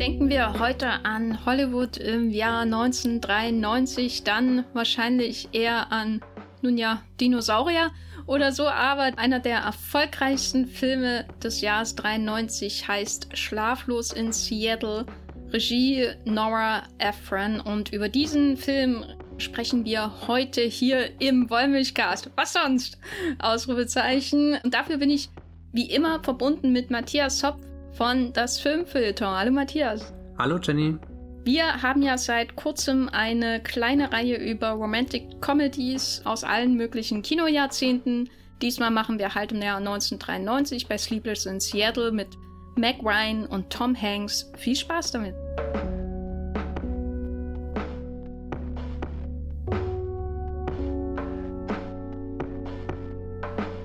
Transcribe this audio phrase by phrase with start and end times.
[0.00, 6.22] Denken wir heute an Hollywood im Jahr 1993, dann wahrscheinlich eher an,
[6.62, 7.90] nun ja, Dinosaurier
[8.26, 15.04] oder so, aber einer der erfolgreichsten Filme des Jahres 93 heißt Schlaflos in Seattle,
[15.52, 19.04] Regie Nora Ephron und über diesen Film
[19.36, 22.30] sprechen wir heute hier im Wollmilchcast.
[22.36, 22.98] Was sonst?
[23.38, 24.58] Ausrufezeichen.
[24.62, 25.30] Und dafür bin ich
[25.72, 27.60] wie immer verbunden mit Matthias Zopf
[27.92, 29.38] von Das Filmfilter.
[29.38, 30.12] Hallo Matthias.
[30.38, 30.96] Hallo Jenny.
[31.44, 38.28] Wir haben ja seit kurzem eine kleine Reihe über Romantic Comedies aus allen möglichen Kinojahrzehnten.
[38.60, 42.28] Diesmal machen wir halt im Jahr 1993 bei Sleepless in Seattle mit
[42.76, 44.52] Meg Ryan und Tom Hanks.
[44.58, 45.34] Viel Spaß damit!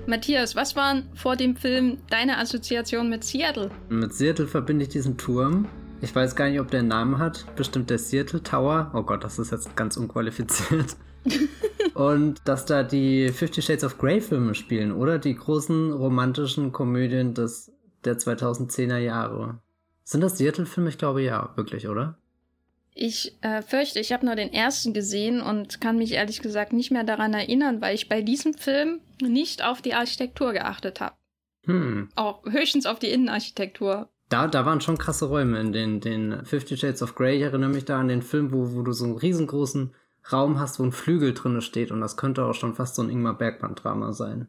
[0.08, 3.70] Matthias, was waren vor dem Film deine Assoziationen mit Seattle?
[3.88, 5.66] Mit Seattle verbinde ich diesen Turm.
[6.00, 7.44] Ich weiß gar nicht, ob der einen Namen hat.
[7.56, 8.92] Bestimmt der Seattle Tower.
[8.94, 10.96] Oh Gott, das ist jetzt ganz unqualifiziert.
[11.94, 15.18] und dass da die Fifty Shades of Grey Filme spielen, oder?
[15.18, 17.72] Die großen romantischen Komödien des,
[18.04, 19.58] der 2010er Jahre.
[20.04, 20.90] Sind das Seattle-Filme?
[20.90, 22.16] Ich glaube ja, wirklich, oder?
[22.98, 26.90] Ich äh, fürchte, ich habe nur den ersten gesehen und kann mich ehrlich gesagt nicht
[26.90, 31.14] mehr daran erinnern, weil ich bei diesem Film nicht auf die Architektur geachtet habe.
[31.66, 32.08] Hm.
[32.14, 34.08] Auch höchstens auf die Innenarchitektur.
[34.30, 37.36] Da, da waren schon krasse Räume in den, den Fifty Shades of Grey.
[37.36, 39.94] Ich erinnere mich da an den Film, wo, wo du so einen riesengroßen
[40.32, 43.10] Raum hast, wo ein Flügel drinne steht und das könnte auch schon fast so ein
[43.10, 44.48] Ingmar Bergmann-Drama sein.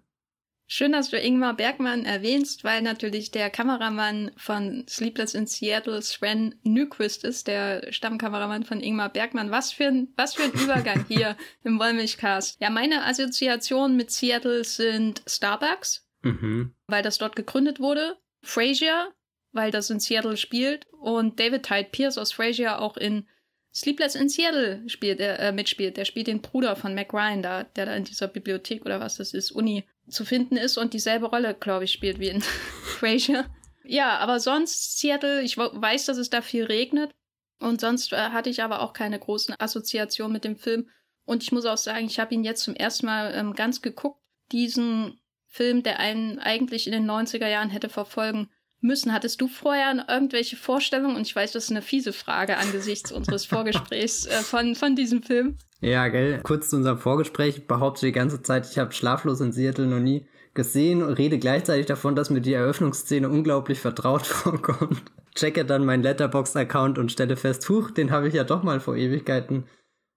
[0.69, 6.55] Schön, dass du Ingmar Bergmann erwähnst, weil natürlich der Kameramann von Sleepless in Seattle Sven
[6.63, 9.49] Nyquist ist, der Stammkameramann von Ingmar Bergmann.
[9.49, 12.59] Was für ein, was für ein Übergang hier im Wollmilchcast.
[12.59, 16.73] Ja, meine Assoziationen mit Seattle sind Starbucks, mhm.
[16.87, 19.13] weil das dort gegründet wurde, Frasier,
[19.53, 23.25] weil das in Seattle spielt und David Tide Pierce aus Frasier auch in
[23.73, 25.95] Sleepless in Seattle spielt, äh, mitspielt.
[25.95, 29.15] Der spielt den Bruder von Mac Ryan da, der da in dieser Bibliothek oder was
[29.15, 32.41] das ist, Uni zu finden ist und dieselbe Rolle, glaube ich, spielt wie in
[32.83, 33.45] Frasier.
[33.83, 37.13] Ja, aber sonst Seattle, ich weiß, dass es da viel regnet
[37.59, 40.89] und sonst äh, hatte ich aber auch keine großen Assoziationen mit dem Film.
[41.25, 44.21] Und ich muss auch sagen, ich habe ihn jetzt zum ersten Mal ähm, ganz geguckt,
[44.51, 49.11] diesen Film, der einen eigentlich in den 90er Jahren hätte verfolgen müssen.
[49.11, 51.15] Hattest du vorher irgendwelche Vorstellungen?
[51.15, 55.23] Und ich weiß, das ist eine fiese Frage angesichts unseres Vorgesprächs äh, von, von diesem
[55.23, 55.57] Film.
[55.79, 56.41] Ja, gell.
[56.43, 57.57] Kurz zu unserem Vorgespräch.
[57.57, 61.37] Ich behaupte die ganze Zeit, ich habe Schlaflos in Seattle noch nie gesehen und rede
[61.37, 65.03] gleichzeitig davon, dass mir die Eröffnungsszene unglaublich vertraut vorkommt.
[65.35, 68.95] Checke dann meinen Letterbox-Account und stelle fest, huch, den habe ich ja doch mal vor
[68.95, 69.65] Ewigkeiten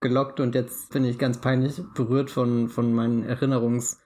[0.01, 3.99] gelockt und jetzt bin ich ganz peinlich berührt von, von meinen Erinnerungs-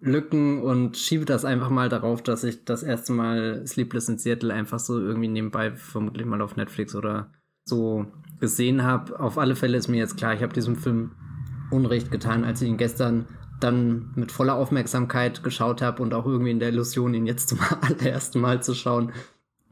[0.00, 4.52] Lücken und schiebe das einfach mal darauf, dass ich das erste Mal Sleepless in Seattle
[4.52, 7.32] einfach so irgendwie nebenbei vermutlich mal auf Netflix oder
[7.64, 8.06] so
[8.40, 9.18] gesehen habe.
[9.20, 11.12] Auf alle Fälle ist mir jetzt klar, ich habe diesem Film
[11.70, 13.26] Unrecht getan, als ich ihn gestern
[13.60, 17.60] dann mit voller Aufmerksamkeit geschaut habe und auch irgendwie in der Illusion, ihn jetzt zum
[17.80, 19.12] allerersten Mal zu schauen,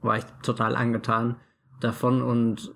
[0.00, 1.36] war ich total angetan
[1.80, 2.72] davon und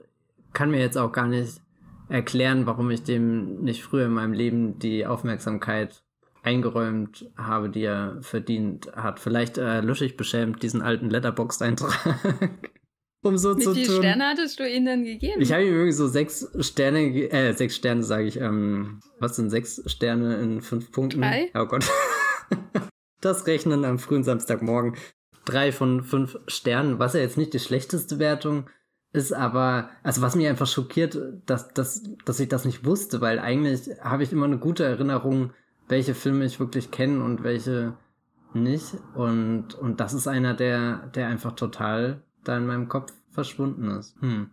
[0.52, 1.60] kann mir jetzt auch gar nicht
[2.08, 6.02] erklären, warum ich dem nicht früher in meinem Leben die Aufmerksamkeit
[6.42, 9.20] eingeräumt habe, die er verdient hat.
[9.20, 11.92] Vielleicht äh, lösche ich beschämt diesen alten Letterboxd-Eintrag.
[13.22, 13.96] um so Wie zu viele tun.
[13.96, 15.40] Sterne hattest du ihnen denn gegeben?
[15.40, 19.50] Ich habe ihm irgendwie so sechs Sterne, äh, sechs Sterne sage ich, ähm, was sind
[19.50, 21.22] sechs Sterne in fünf Punkten?
[21.22, 21.50] Drei?
[21.54, 21.84] Oh Gott.
[23.20, 24.96] das Rechnen am frühen Samstagmorgen.
[25.44, 28.68] Drei von fünf Sternen, was ja jetzt nicht die schlechteste Wertung
[29.12, 33.38] ist, aber, also was mich einfach schockiert, dass, dass, dass ich das nicht wusste, weil
[33.38, 35.52] eigentlich habe ich immer eine gute Erinnerung
[35.92, 37.94] welche Filme ich wirklich kenne und welche
[38.54, 38.96] nicht.
[39.14, 44.14] Und, und das ist einer, der, der einfach total da in meinem Kopf verschwunden ist.
[44.20, 44.50] Hm.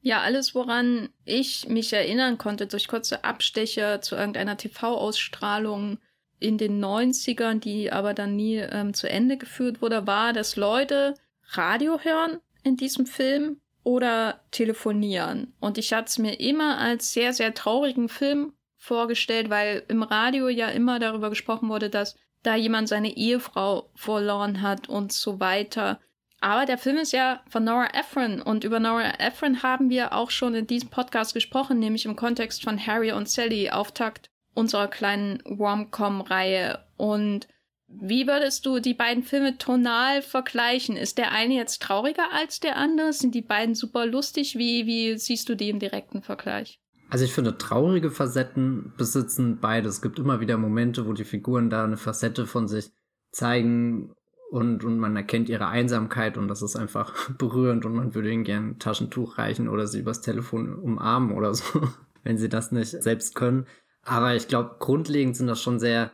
[0.00, 5.98] Ja, alles, woran ich mich erinnern konnte durch kurze Abstecher zu irgendeiner TV-Ausstrahlung
[6.40, 11.14] in den 90ern, die aber dann nie ähm, zu Ende geführt wurde, war, dass Leute
[11.52, 15.54] Radio hören in diesem Film oder telefonieren.
[15.60, 20.48] Und ich hatte es mir immer als sehr, sehr traurigen Film vorgestellt, weil im Radio
[20.48, 26.00] ja immer darüber gesprochen wurde, dass da jemand seine Ehefrau verloren hat und so weiter.
[26.42, 30.32] Aber der Film ist ja von Nora Ephron und über Nora Ephron haben wir auch
[30.32, 35.40] schon in diesem Podcast gesprochen, nämlich im Kontext von Harry und Sally, Auftakt unserer kleinen
[35.42, 36.84] Rom-Com-Reihe.
[36.96, 37.46] Und
[37.86, 40.96] wie würdest du die beiden Filme tonal vergleichen?
[40.96, 43.12] Ist der eine jetzt trauriger als der andere?
[43.12, 44.58] Sind die beiden super lustig?
[44.58, 46.80] Wie, wie siehst du die im direkten Vergleich?
[47.08, 49.96] Also ich finde, traurige Facetten besitzen beides.
[49.96, 52.90] Es gibt immer wieder Momente, wo die Figuren da eine Facette von sich
[53.30, 54.12] zeigen,
[54.52, 58.44] und, und man erkennt ihre Einsamkeit und das ist einfach berührend und man würde ihnen
[58.44, 61.64] gern ein Taschentuch reichen oder sie übers Telefon umarmen oder so,
[62.22, 63.64] wenn sie das nicht selbst können.
[64.02, 66.12] Aber ich glaube, grundlegend sind das schon sehr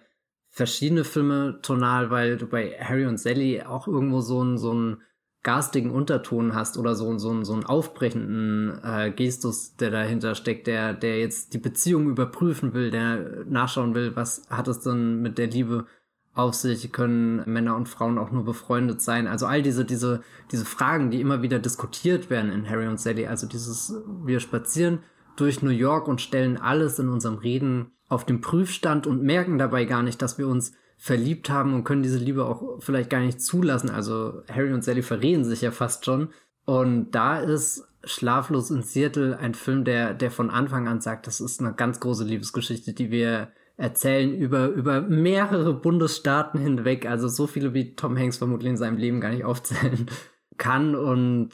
[0.50, 5.02] verschiedene Filme tonal, weil du bei Harry und Sally auch irgendwo so einen, so einen
[5.42, 10.94] garstigen Unterton hast oder so, so, so einen aufbrechenden äh, Gestus, der dahinter steckt, der,
[10.94, 15.48] der jetzt die Beziehung überprüfen will, der nachschauen will, was hat es denn mit der
[15.48, 15.86] Liebe
[16.34, 19.26] auf sich, können Männer und Frauen auch nur befreundet sein.
[19.26, 20.22] Also all diese, diese,
[20.52, 23.26] diese Fragen, die immer wieder diskutiert werden in Harry und Sally.
[23.26, 23.94] Also dieses,
[24.24, 25.00] wir spazieren
[25.36, 29.84] durch New York und stellen alles in unserem Reden auf den Prüfstand und merken dabei
[29.84, 33.40] gar nicht, dass wir uns verliebt haben und können diese Liebe auch vielleicht gar nicht
[33.40, 33.90] zulassen.
[33.90, 36.30] Also Harry und Sally verreden sich ja fast schon.
[36.64, 41.40] Und da ist Schlaflos in Seattle ein Film, der, der von Anfang an sagt, das
[41.40, 43.48] ist eine ganz große Liebesgeschichte, die wir
[43.78, 48.98] erzählen über, über mehrere Bundesstaaten hinweg, also so viele wie Tom Hanks vermutlich in seinem
[48.98, 50.06] Leben gar nicht aufzählen
[50.58, 51.50] kann und,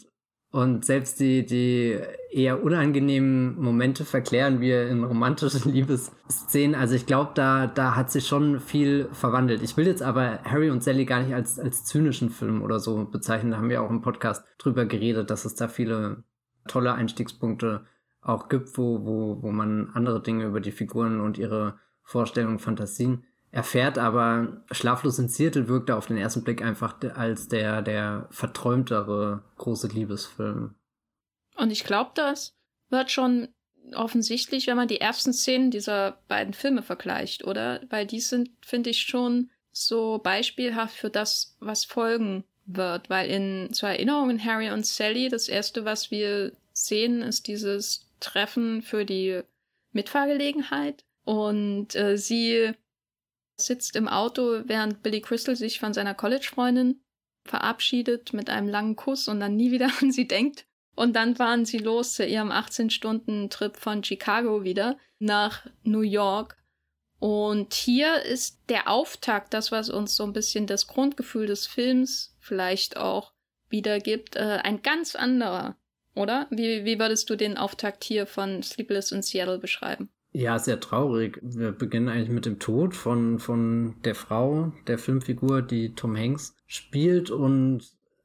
[0.51, 2.01] und selbst die, die
[2.31, 6.75] eher unangenehmen Momente verklären wir in romantischen Liebesszenen.
[6.75, 9.63] Also ich glaube, da, da hat sich schon viel verwandelt.
[9.63, 13.05] Ich will jetzt aber Harry und Sally gar nicht als, als zynischen Film oder so
[13.05, 13.51] bezeichnen.
[13.51, 16.25] Da haben wir auch im Podcast drüber geredet, dass es da viele
[16.69, 17.85] tolle Einstiegspunkte
[18.23, 23.25] auch gibt, wo, wo, wo man andere Dinge über die Figuren und ihre Vorstellungen, Fantasien
[23.51, 29.43] erfährt, aber Schlaflos in Seattle wirkte auf den ersten Blick einfach als der, der verträumtere
[29.57, 30.75] große Liebesfilm.
[31.57, 32.55] Und ich glaube, das
[32.91, 33.49] wird schon
[33.95, 37.81] offensichtlich, wenn man die ersten Szenen dieser beiden Filme vergleicht, oder?
[37.91, 43.11] Weil die sind, finde ich, schon so beispielhaft für das, was folgen wird.
[43.11, 48.09] Weil in zur Erinnerung in Harry und Sally, das erste, was wir sehen, ist dieses
[48.21, 49.43] Treffen für die
[49.93, 51.05] Mitfahrgelegenheit.
[51.25, 52.73] Und äh, sie
[53.57, 57.01] sitzt im Auto, während Billy Crystal sich von seiner College-Freundin
[57.45, 60.67] verabschiedet mit einem langen Kuss und dann nie wieder an sie denkt.
[60.97, 66.57] Und dann fahren sie los zu ihrem 18-Stunden-Trip von Chicago wieder nach New York.
[67.19, 72.37] Und hier ist der Auftakt, das, was uns so ein bisschen das Grundgefühl des Films
[72.39, 73.33] vielleicht auch
[73.71, 75.77] wiedergibt, äh, ein ganz anderer,
[76.15, 76.47] oder?
[76.51, 80.14] Wie, wie würdest du den Auftakt hier von Sleepless in Seattle beschreiben?
[80.37, 81.39] Ja, sehr traurig.
[81.43, 86.57] Wir beginnen eigentlich mit dem Tod von, von der Frau, der Filmfigur, die Tom Hanks
[86.67, 87.83] spielt und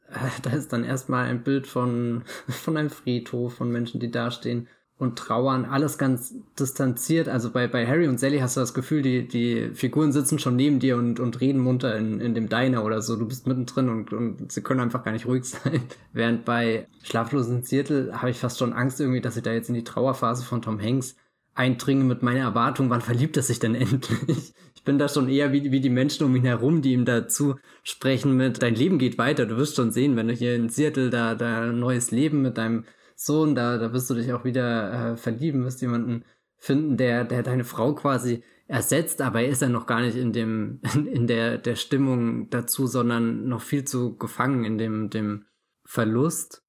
[0.09, 4.67] äh, da ist dann erstmal ein Bild von, von einem Friedhof, von Menschen, die dastehen
[4.97, 7.29] und trauern, alles ganz distanziert.
[7.29, 10.55] Also bei, bei Harry und Sally hast du das Gefühl, die, die Figuren sitzen schon
[10.55, 13.17] neben dir und, und reden munter in, in dem Diner oder so.
[13.17, 15.83] Du bist mittendrin und, und sie können einfach gar nicht ruhig sein.
[16.13, 19.75] Während bei Schlaflosen Seattle habe ich fast schon Angst irgendwie, dass sie da jetzt in
[19.75, 21.15] die Trauerphase von Tom Hanks
[21.59, 24.53] eindringe mit meiner Erwartung, wann verliebt er sich denn endlich?
[24.79, 27.56] Ich bin da schon eher wie, wie die Menschen um ihn herum, die ihm dazu
[27.83, 31.09] sprechen mit, dein Leben geht weiter, du wirst schon sehen, wenn du hier in Seattle
[31.09, 35.11] da, da ein neues Leben mit deinem Sohn, da, da wirst du dich auch wieder
[35.11, 36.23] äh, verlieben, wirst jemanden
[36.56, 40.31] finden, der, der deine Frau quasi ersetzt, aber er ist ja noch gar nicht in
[40.31, 45.45] dem, in der, der Stimmung dazu, sondern noch viel zu gefangen in dem, dem
[45.83, 46.63] Verlust.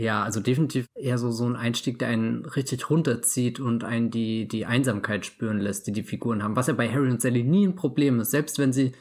[0.00, 4.48] Ja, also definitiv eher so, so ein Einstieg, der einen richtig runterzieht und einen die,
[4.48, 6.56] die Einsamkeit spüren lässt, die die Figuren haben.
[6.56, 8.30] Was ja bei Harry und Sally nie ein Problem ist.
[8.30, 8.92] Selbst wenn sie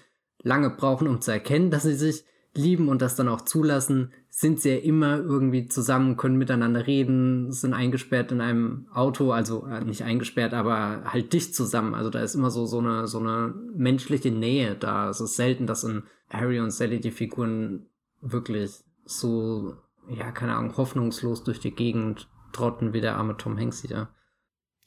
[0.44, 4.60] lange brauchen, um zu erkennen, dass sie sich lieben und das dann auch zulassen, sind
[4.60, 9.86] sie ja immer irgendwie zusammen, können miteinander reden, sind eingesperrt in einem Auto, also äh,
[9.86, 11.96] nicht eingesperrt, aber halt dicht zusammen.
[11.96, 15.10] Also da ist immer so, so eine, so eine menschliche Nähe da.
[15.10, 17.86] Es ist selten, dass in Harry und Sally die Figuren
[18.20, 19.78] wirklich so
[20.10, 24.10] ja, keine Ahnung, hoffnungslos durch die Gegend trotten wie der arme Tom Hanks hier.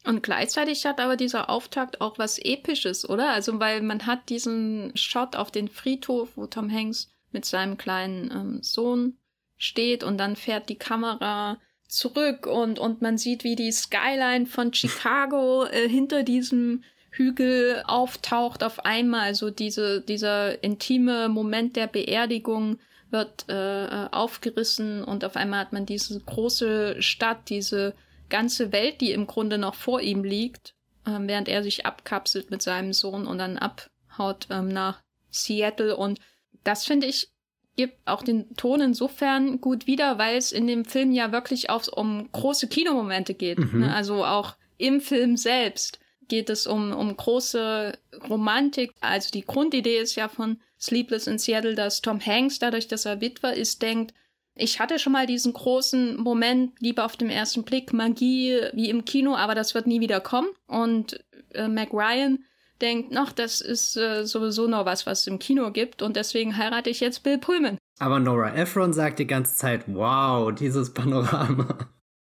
[0.05, 3.31] Und gleichzeitig hat aber dieser Auftakt auch was Episches, oder?
[3.31, 8.31] Also, weil man hat diesen Shot auf den Friedhof, wo Tom Hanks mit seinem kleinen
[8.33, 9.17] ähm, Sohn
[9.57, 14.75] steht und dann fährt die Kamera zurück und, und man sieht, wie die Skyline von
[14.75, 19.21] Chicago äh, hinter diesem Hügel auftaucht auf einmal.
[19.21, 22.79] Also diese, dieser intime Moment der Beerdigung
[23.12, 27.95] wird äh, äh, aufgerissen und auf einmal hat man diese große Stadt, diese
[28.28, 32.62] ganze Welt, die im Grunde noch vor ihm liegt, äh, während er sich abkapselt mit
[32.62, 35.97] seinem Sohn und dann abhaut ähm, nach Seattle.
[35.97, 36.19] Und
[36.64, 37.33] das finde ich
[37.76, 41.87] gibt auch den Ton insofern gut wieder, weil es in dem Film ja wirklich auch
[41.88, 43.59] um große Kinomomente geht.
[43.59, 43.81] Mhm.
[43.81, 43.95] Ne?
[43.95, 48.92] Also auch im Film selbst geht es um, um große Romantik.
[49.00, 53.21] Also die Grundidee ist ja von Sleepless in Seattle, dass Tom Hanks, dadurch, dass er
[53.21, 54.12] Witwer ist, denkt,
[54.55, 59.05] ich hatte schon mal diesen großen Moment, Liebe auf dem ersten Blick, Magie wie im
[59.05, 60.49] Kino, aber das wird nie wieder kommen.
[60.67, 61.25] Und
[61.55, 62.45] äh, Mac Ryan,
[62.83, 66.59] denkt, ach, das ist äh, sowieso noch was, was es im Kino gibt und deswegen
[66.59, 67.79] heirate ich jetzt Bill Pullman.
[67.99, 71.79] Aber Nora Ephron sagt die ganze Zeit, wow, dieses Panorama.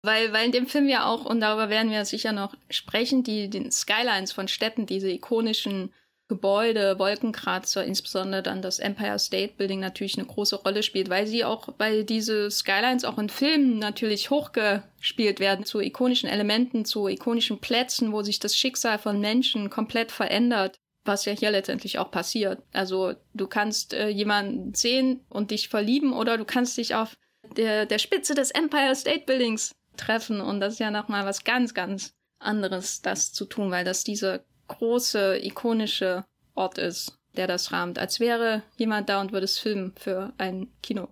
[0.03, 3.49] Weil, weil in dem Film ja auch, und darüber werden wir sicher noch sprechen, die
[3.49, 5.95] den Skylines von Städten, diese ikonischen
[6.29, 11.45] Gebäude, Wolkenkratzer, insbesondere dann das Empire State Building natürlich eine große Rolle spielt, weil sie
[11.45, 17.61] auch, weil diese Skylines auch in Filmen natürlich hochgespielt werden zu ikonischen Elementen, zu ikonischen
[17.61, 22.63] Plätzen, wo sich das Schicksal von Menschen komplett verändert, was ja hier letztendlich auch passiert.
[22.73, 27.19] Also du kannst äh, jemanden sehen und dich verlieben oder du kannst dich auf
[27.57, 31.75] der, der Spitze des Empire State Buildings treffen und das ist ja nochmal was ganz,
[31.75, 37.99] ganz anderes, das zu tun, weil das diese große, ikonische Ort ist, der das rahmt.
[37.99, 41.11] Als wäre jemand da und würde es filmen für ein Kinofilm.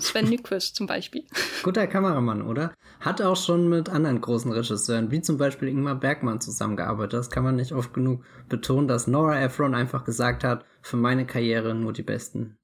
[0.00, 1.24] Sven Nykvist zum Beispiel.
[1.62, 2.72] Guter Kameramann, oder?
[3.00, 7.14] Hat auch schon mit anderen großen Regisseuren, wie zum Beispiel Ingmar Bergmann, zusammengearbeitet.
[7.14, 11.26] Das kann man nicht oft genug betonen, dass Nora Ephron einfach gesagt hat, für meine
[11.26, 12.56] Karriere nur die Besten.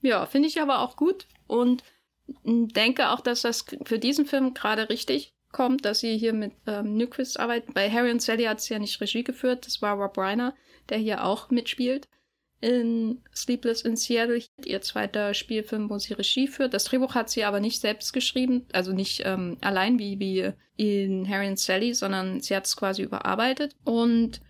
[0.00, 1.82] Ja, finde ich aber auch gut und
[2.44, 6.96] denke auch, dass das für diesen Film gerade richtig kommt, dass sie hier mit ähm,
[6.96, 7.74] Nyquist arbeitet.
[7.74, 10.54] Bei Harry und Sally hat sie ja nicht Regie geführt, das war Rob Reiner,
[10.88, 12.08] der hier auch mitspielt.
[12.60, 16.74] In Sleepless in Seattle, ihr zweiter Spielfilm, wo sie Regie führt.
[16.74, 21.28] Das Drehbuch hat sie aber nicht selbst geschrieben, also nicht ähm, allein wie, wie in
[21.28, 23.74] Harry und Sally, sondern sie hat es quasi überarbeitet.
[23.84, 24.40] Und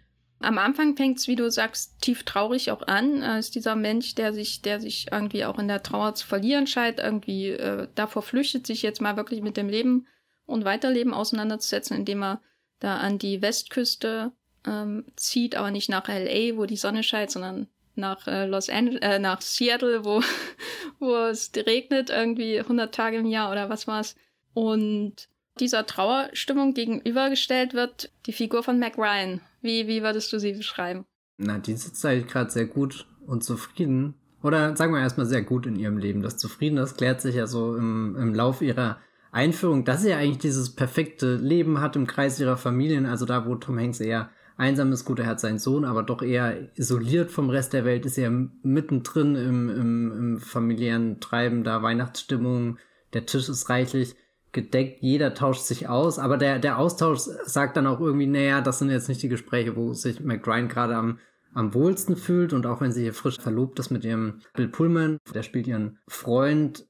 [0.42, 3.22] am Anfang fängt es, wie du sagst, tief traurig auch an.
[3.22, 6.66] Äh, ist dieser Mensch, der sich, der sich irgendwie auch in der Trauer zu verlieren
[6.66, 10.06] scheint, irgendwie äh, davor flüchtet, sich jetzt mal wirklich mit dem Leben
[10.46, 12.40] und Weiterleben auseinanderzusetzen, indem er
[12.80, 14.32] da an die Westküste
[14.66, 19.00] ähm, zieht, aber nicht nach LA, wo die Sonne scheint, sondern nach äh, Los Angeles,
[19.02, 20.22] äh, nach Seattle, wo,
[20.98, 24.16] wo es regnet irgendwie 100 Tage im Jahr oder was war's.
[24.54, 25.28] Und
[25.60, 29.40] dieser Trauerstimmung gegenübergestellt wird die Figur von Mac Ryan.
[29.60, 31.04] Wie, wie würdest du sie beschreiben?
[31.36, 34.14] Na, die sitzt eigentlich gerade sehr gut und zufrieden.
[34.42, 36.22] Oder sagen wir erstmal sehr gut in ihrem Leben.
[36.22, 38.98] Das Zufrieden, das klärt sich ja so im, im Lauf ihrer
[39.32, 43.56] Einführung, dass ja eigentlich dieses perfekte Leben hat im Kreis ihrer Familien, also da, wo
[43.56, 47.48] Tom Hanks eher einsam ist, gut, er hat seinen Sohn, aber doch eher isoliert vom
[47.48, 52.78] Rest der Welt, ist er mittendrin im, im, im familiären Treiben, da Weihnachtsstimmung,
[53.14, 54.14] der Tisch ist reichlich
[54.52, 58.80] gedeckt, jeder tauscht sich aus, aber der, der Austausch sagt dann auch irgendwie, naja, das
[58.80, 61.18] sind jetzt nicht die Gespräche, wo sich McGrine gerade am,
[61.54, 65.16] am wohlsten fühlt und auch wenn sie hier frisch verlobt ist mit ihrem Bill Pullman,
[65.34, 66.86] der spielt ihren Freund,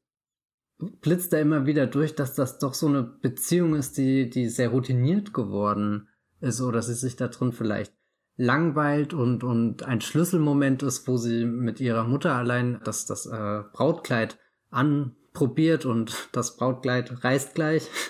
[1.01, 4.71] blitzt da immer wieder durch, dass das doch so eine Beziehung ist, die, die sehr
[4.71, 6.09] routiniert geworden
[6.41, 7.93] ist oder sie sich da drin vielleicht
[8.37, 13.62] langweilt und, und ein Schlüsselmoment ist, wo sie mit ihrer Mutter allein das, das äh,
[13.73, 14.39] Brautkleid
[14.71, 17.89] anprobiert und das Brautkleid reißt gleich.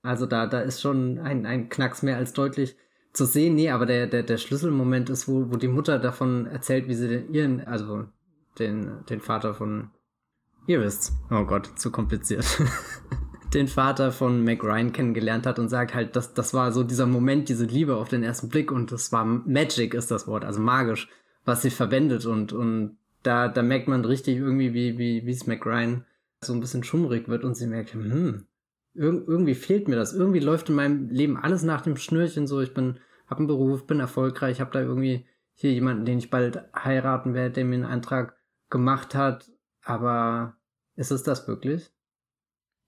[0.00, 2.76] Also da, da ist schon ein, ein Knacks mehr als deutlich
[3.12, 3.56] zu sehen.
[3.56, 7.24] Nee, aber der, der, der Schlüsselmoment ist, wo, wo die Mutter davon erzählt, wie sie
[7.32, 8.06] ihren, also
[8.60, 9.90] den, den Vater von
[10.68, 11.16] Ihr wisst's.
[11.30, 12.44] Oh Gott, zu kompliziert.
[13.54, 17.06] den Vater von Mac Ryan kennengelernt hat und sagt halt, das, das war so dieser
[17.06, 20.60] Moment, diese Liebe auf den ersten Blick und das war Magic ist das Wort, also
[20.60, 21.08] magisch,
[21.46, 25.46] was sie verwendet und, und da, da merkt man richtig irgendwie, wie, wie, wie es
[25.46, 26.04] Mac Ryan
[26.42, 28.44] so ein bisschen schummrig wird und sie merkt, hm,
[28.92, 30.12] irg irgendwie fehlt mir das.
[30.12, 32.60] Irgendwie läuft in meinem Leben alles nach dem Schnürchen so.
[32.60, 36.62] Ich bin, hab einen Beruf, bin erfolgreich, hab da irgendwie hier jemanden, den ich bald
[36.74, 38.36] heiraten werde, der mir einen Eintrag
[38.68, 39.50] gemacht hat,
[39.82, 40.57] aber
[40.98, 41.90] ist es das wirklich?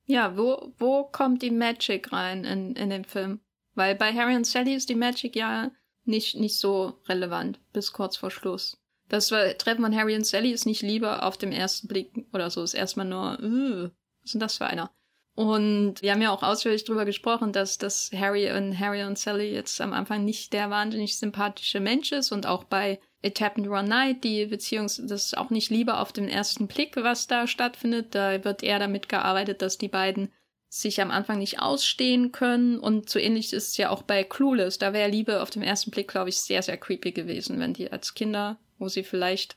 [0.04, 3.40] Ja, wo, wo kommt die Magic rein in, in den Film?
[3.74, 5.70] Weil bei Harry und Sally ist die Magic ja
[6.04, 8.76] nicht, nicht so relevant, bis kurz vor Schluss.
[9.08, 12.62] Das Treffen von Harry und Sally ist nicht Liebe auf dem ersten Blick oder so,
[12.62, 14.90] ist erstmal nur, was ist denn das für einer?
[15.36, 19.52] Und wir haben ja auch ausführlich darüber gesprochen, dass, dass Harry und Harry und Sally
[19.54, 23.88] jetzt am Anfang nicht der wahnsinnig sympathische Mensch ist und auch bei It Happened One
[23.88, 28.14] Night, die Beziehung, das ist auch nicht Liebe auf den ersten Blick, was da stattfindet.
[28.14, 30.32] Da wird eher damit gearbeitet, dass die beiden
[30.70, 32.78] sich am Anfang nicht ausstehen können.
[32.78, 34.78] Und so ähnlich ist es ja auch bei Clueless.
[34.78, 37.92] Da wäre Liebe auf den ersten Blick, glaube ich, sehr, sehr creepy gewesen, wenn die
[37.92, 39.56] als Kinder, wo sie vielleicht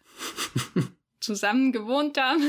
[1.19, 2.43] zusammen gewohnt haben,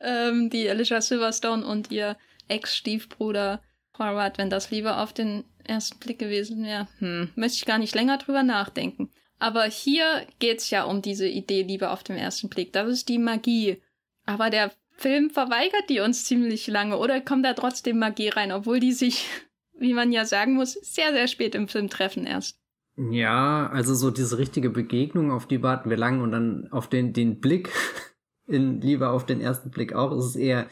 [0.00, 2.16] ähm, die Alicia Silverstone und ihr
[2.48, 3.62] Ex-Stiefbruder
[3.98, 7.94] Horvath, wenn das Liebe auf den ersten Blick gewesen wäre, hm, möchte ich gar nicht
[7.94, 9.10] länger drüber nachdenken.
[9.38, 12.72] Aber hier geht's ja um diese Idee Liebe auf den ersten Blick.
[12.72, 13.82] Das ist die Magie.
[14.24, 18.80] Aber der Film verweigert die uns ziemlich lange oder kommt da trotzdem Magie rein, obwohl
[18.80, 19.28] die sich,
[19.78, 22.58] wie man ja sagen muss, sehr, sehr spät im Film treffen erst.
[22.96, 27.12] Ja, also so diese richtige Begegnung, auf die warten wir lang und dann auf den,
[27.12, 27.70] den Blick
[28.46, 30.12] in Liebe auf den ersten Blick auch.
[30.12, 30.66] Es ist eher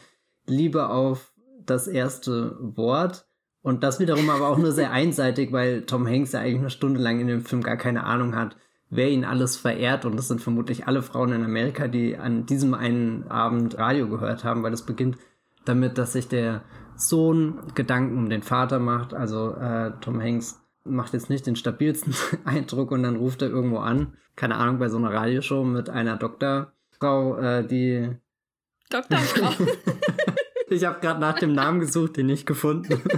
[0.47, 1.33] Liebe auf
[1.65, 3.27] das erste Wort.
[3.65, 6.99] Und das wiederum aber auch nur sehr einseitig, weil Tom Hanks ja eigentlich eine Stunde
[6.99, 8.55] lang in dem Film gar keine Ahnung hat,
[8.91, 10.05] wer ihn alles verehrt.
[10.05, 14.43] Und das sind vermutlich alle Frauen in Amerika, die an diesem einen Abend Radio gehört
[14.43, 15.17] haben, weil es beginnt
[15.65, 16.61] damit, dass sich der
[16.95, 19.15] Sohn Gedanken um den Vater macht.
[19.15, 22.13] Also äh, Tom Hanks macht jetzt nicht den stabilsten
[22.45, 26.17] Eindruck und dann ruft er irgendwo an, keine Ahnung, bei so einer Radioshow mit einer
[26.17, 28.11] Doktorfrau, äh, die
[28.91, 29.65] Doktorfrau.
[30.69, 33.01] ich habe gerade nach dem Namen gesucht, den nicht gefunden.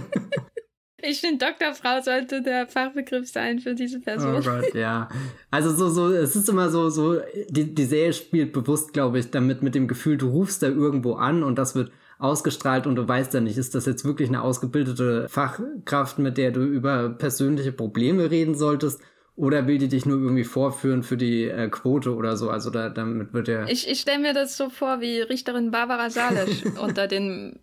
[0.99, 4.35] Ich finde, Doktorfrau sollte der Fachbegriff sein für diese Person.
[4.35, 5.07] Oh Gott, ja.
[5.51, 9.29] Also so, so, es ist immer so, so, die, die Serie spielt bewusst, glaube ich,
[9.29, 13.07] damit mit dem Gefühl, du rufst da irgendwo an und das wird ausgestrahlt und du
[13.07, 17.71] weißt ja nicht, ist das jetzt wirklich eine ausgebildete Fachkraft, mit der du über persönliche
[17.71, 18.99] Probleme reden solltest?
[19.37, 22.49] Oder will die dich nur irgendwie vorführen für die äh, Quote oder so?
[22.49, 23.67] Also da, damit wird ja.
[23.67, 27.59] Ich, ich stelle mir das so vor wie Richterin Barbara Salisch unter den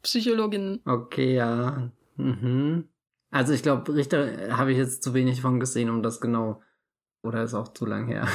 [0.00, 0.80] Psychologinnen.
[0.86, 1.92] Okay, ja.
[2.16, 2.88] Mhm.
[3.30, 6.62] Also ich glaube, Richter habe ich jetzt zu wenig von gesehen, um das genau.
[7.22, 8.26] Oder ist auch zu lang her.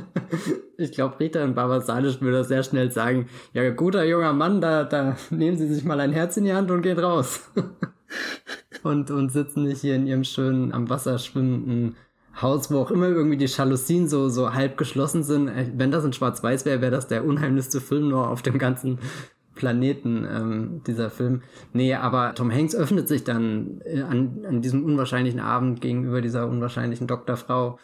[0.76, 4.60] ich glaube, Rita und Barbara Salisch würde das sehr schnell sagen, ja, guter junger Mann,
[4.60, 7.50] da, da nehmen Sie sich mal ein Herz in die Hand und gehen raus.
[8.84, 11.96] und, und sitzen nicht hier in ihrem schönen, am Wasser schwimmenden
[12.40, 15.48] Haus, wo auch immer irgendwie die Jalousien so, so halb geschlossen sind.
[15.48, 18.98] Äh, wenn das in Schwarz-Weiß wäre, wäre das der unheimlichste Film nur auf dem ganzen
[19.54, 21.42] Planeten, ähm, dieser Film.
[21.72, 26.48] Nee, aber Tom Hanks öffnet sich dann äh, an, an diesem unwahrscheinlichen Abend gegenüber dieser
[26.48, 27.78] unwahrscheinlichen Doktorfrau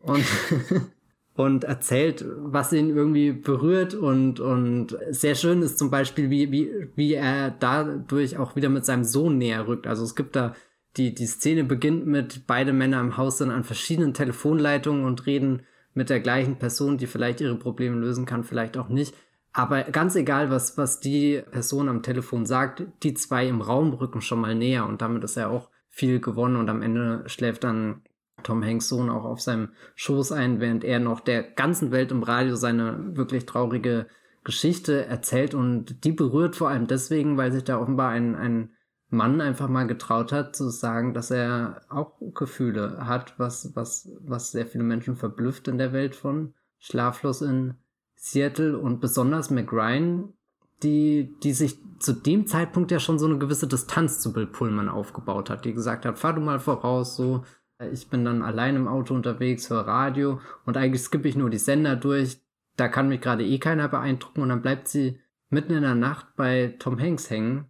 [0.00, 0.24] und
[1.34, 6.70] und erzählt, was ihn irgendwie berührt und, und sehr schön ist zum Beispiel, wie, wie,
[6.94, 9.86] wie er dadurch auch wieder mit seinem Sohn näher rückt.
[9.88, 10.54] Also es gibt da,
[10.96, 15.62] die, die Szene beginnt mit, beide Männer im Haus sind an verschiedenen Telefonleitungen und reden
[15.92, 19.14] mit der gleichen Person, die vielleicht ihre Probleme lösen kann, vielleicht auch nicht.
[19.52, 24.20] Aber ganz egal, was, was die Person am Telefon sagt, die zwei im Raum rücken
[24.20, 28.02] schon mal näher und damit ist er auch viel gewonnen und am Ende schläft dann
[28.44, 32.22] Tom Hanks Sohn auch auf seinem Schoß ein, während er noch der ganzen Welt im
[32.22, 34.06] Radio seine wirklich traurige
[34.44, 35.54] Geschichte erzählt.
[35.54, 38.70] Und die berührt vor allem deswegen, weil sich da offenbar ein, ein
[39.08, 44.52] Mann einfach mal getraut hat zu sagen, dass er auch Gefühle hat, was, was, was
[44.52, 47.74] sehr viele Menschen verblüfft in der Welt von Schlaflos in
[48.16, 48.78] Seattle.
[48.78, 50.34] Und besonders McRyan,
[50.82, 54.88] die, die sich zu dem Zeitpunkt ja schon so eine gewisse Distanz zu Bill Pullman
[54.88, 57.44] aufgebaut hat, die gesagt hat, fahr du mal voraus, so,
[57.92, 61.58] ich bin dann allein im Auto unterwegs, höre Radio und eigentlich skippe ich nur die
[61.58, 62.40] Sender durch.
[62.76, 66.36] Da kann mich gerade eh keiner beeindrucken und dann bleibt sie mitten in der Nacht
[66.36, 67.66] bei Tom Hanks hängen,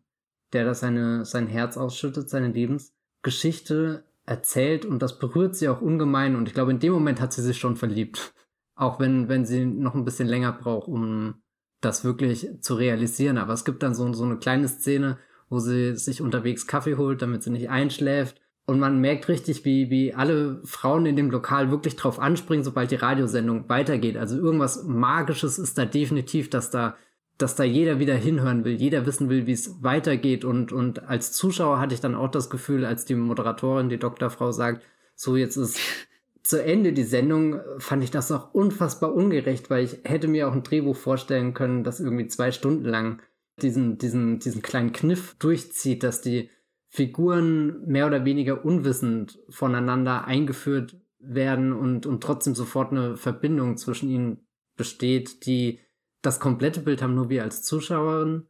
[0.53, 6.37] der da seine, sein Herz ausschüttet, seine Lebensgeschichte erzählt und das berührt sie auch ungemein
[6.37, 8.33] und ich glaube, in dem Moment hat sie sich schon verliebt.
[8.77, 11.37] Auch wenn, wenn sie noch ein bisschen länger braucht, um
[11.81, 13.39] das wirklich zu realisieren.
[13.39, 15.17] Aber es gibt dann so, so eine kleine Szene,
[15.49, 19.91] wo sie sich unterwegs Kaffee holt, damit sie nicht einschläft und man merkt richtig, wie,
[19.91, 24.17] wie alle Frauen in dem Lokal wirklich drauf anspringen, sobald die Radiosendung weitergeht.
[24.17, 26.97] Also irgendwas Magisches ist da definitiv, dass da,
[27.37, 30.47] dass da jeder wieder hinhören will, jeder wissen will, wie es weitergeht.
[30.47, 34.51] Und, und als Zuschauer hatte ich dann auch das Gefühl, als die Moderatorin, die Doktorfrau
[34.51, 34.83] sagt,
[35.15, 35.79] so jetzt ist
[36.43, 40.53] zu Ende die Sendung, fand ich das auch unfassbar ungerecht, weil ich hätte mir auch
[40.53, 43.21] ein Drehbuch vorstellen können, das irgendwie zwei Stunden lang
[43.61, 46.49] diesen, diesen, diesen kleinen Kniff durchzieht, dass die
[46.95, 54.09] Figuren mehr oder weniger unwissend voneinander eingeführt werden und, und trotzdem sofort eine Verbindung zwischen
[54.09, 55.81] ihnen besteht, die
[56.23, 58.47] das komplette Bild haben nur wir als Zuschauerin.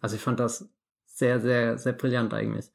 [0.00, 0.70] Also ich fand das
[1.04, 2.70] sehr, sehr, sehr brillant eigentlich.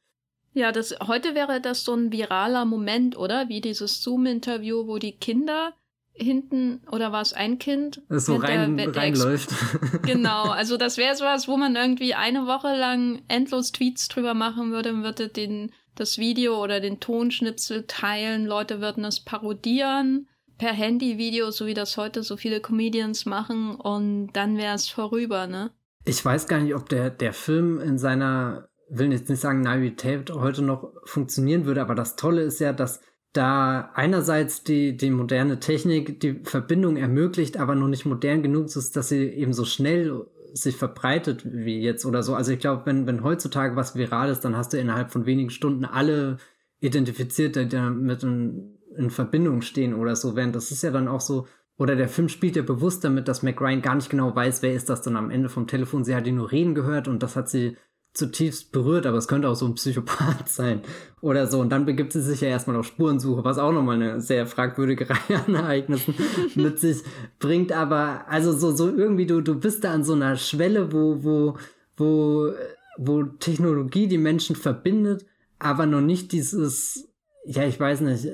[0.52, 3.48] Ja, das, heute wäre das so ein viraler Moment, oder?
[3.48, 5.72] Wie dieses Zoom-Interview, wo die Kinder
[6.12, 8.02] hinten, oder war es ein Kind?
[8.08, 9.50] Das so rein, der, reinläuft.
[10.02, 14.72] genau, also das wäre sowas, wo man irgendwie eine Woche lang endlos Tweets drüber machen
[14.72, 20.28] würde, würde den, das Video oder den Tonschnipsel teilen, Leute würden es parodieren
[20.60, 25.46] per Handyvideo, so wie das heute so viele Comedians machen und dann wäre es vorüber,
[25.46, 25.70] ne?
[26.04, 30.30] Ich weiß gar nicht, ob der, der Film in seiner, will jetzt nicht sagen Naivität
[30.30, 33.00] heute noch funktionieren würde, aber das Tolle ist ja, dass
[33.32, 38.96] da einerseits die, die moderne Technik die Verbindung ermöglicht, aber noch nicht modern genug ist,
[38.96, 42.34] dass sie eben so schnell sich verbreitet wie jetzt oder so.
[42.34, 45.50] Also ich glaube, wenn, wenn heutzutage was viral ist, dann hast du innerhalb von wenigen
[45.50, 46.38] Stunden alle
[46.80, 50.34] identifiziert, die damit in, in Verbindung stehen oder so.
[50.34, 53.42] Während das ist ja dann auch so, oder der Film spielt ja bewusst damit, dass
[53.42, 56.04] McRyan gar nicht genau weiß, wer ist das dann am Ende vom Telefon.
[56.04, 57.76] Sie hat ihn nur reden gehört und das hat sie
[58.12, 60.82] zutiefst berührt, aber es könnte auch so ein Psychopath sein
[61.20, 61.60] oder so.
[61.60, 65.08] Und dann begibt sie sich ja erstmal auf Spurensuche, was auch nochmal eine sehr fragwürdige
[65.10, 66.14] Reihe an Ereignissen
[66.54, 67.02] mit sich
[67.38, 67.72] bringt.
[67.72, 71.56] Aber also so, so irgendwie, du, du bist da an so einer Schwelle, wo, wo,
[71.96, 72.52] wo,
[72.98, 75.24] wo Technologie die Menschen verbindet,
[75.58, 77.08] aber noch nicht dieses,
[77.44, 78.28] ja, ich weiß nicht,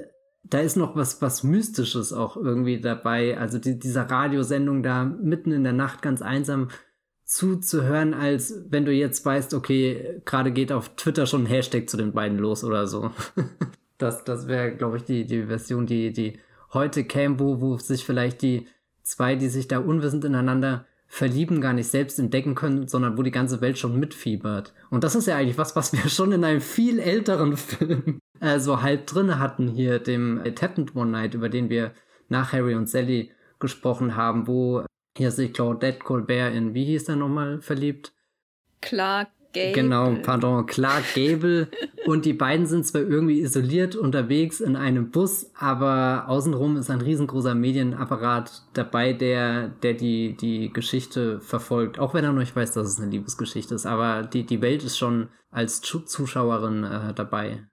[0.48, 3.36] da ist noch was, was Mystisches auch irgendwie dabei.
[3.36, 6.68] Also die, dieser Radiosendung da mitten in der Nacht ganz einsam
[7.26, 11.96] zuzuhören, als wenn du jetzt weißt, okay, gerade geht auf Twitter schon ein Hashtag zu
[11.96, 13.10] den beiden los oder so.
[13.98, 16.38] das das wäre, glaube ich, die, die Version, die, die
[16.72, 18.68] heute käme, wo, wo sich vielleicht die
[19.02, 23.30] zwei, die sich da unwissend ineinander verlieben, gar nicht selbst entdecken können, sondern wo die
[23.30, 24.72] ganze Welt schon mitfiebert.
[24.90, 28.60] Und das ist ja eigentlich was, was wir schon in einem viel älteren Film äh,
[28.60, 31.92] so halb drin hatten hier, dem It Happened One Night, über den wir
[32.28, 34.84] nach Harry und Sally gesprochen haben, wo
[35.16, 38.12] hier sich Claudette Colbert in, wie hieß der nochmal, verliebt?
[38.80, 39.72] Clark Gable.
[39.72, 41.68] Genau, pardon, Clark Gable.
[42.06, 47.00] und die beiden sind zwar irgendwie isoliert unterwegs in einem Bus, aber außenrum ist ein
[47.00, 51.98] riesengroßer Medienapparat dabei, der, der die, die Geschichte verfolgt.
[51.98, 54.84] Auch wenn er noch nicht weiß, dass es eine Liebesgeschichte ist, aber die, die Welt
[54.84, 57.66] ist schon als Zuschauerin äh, dabei.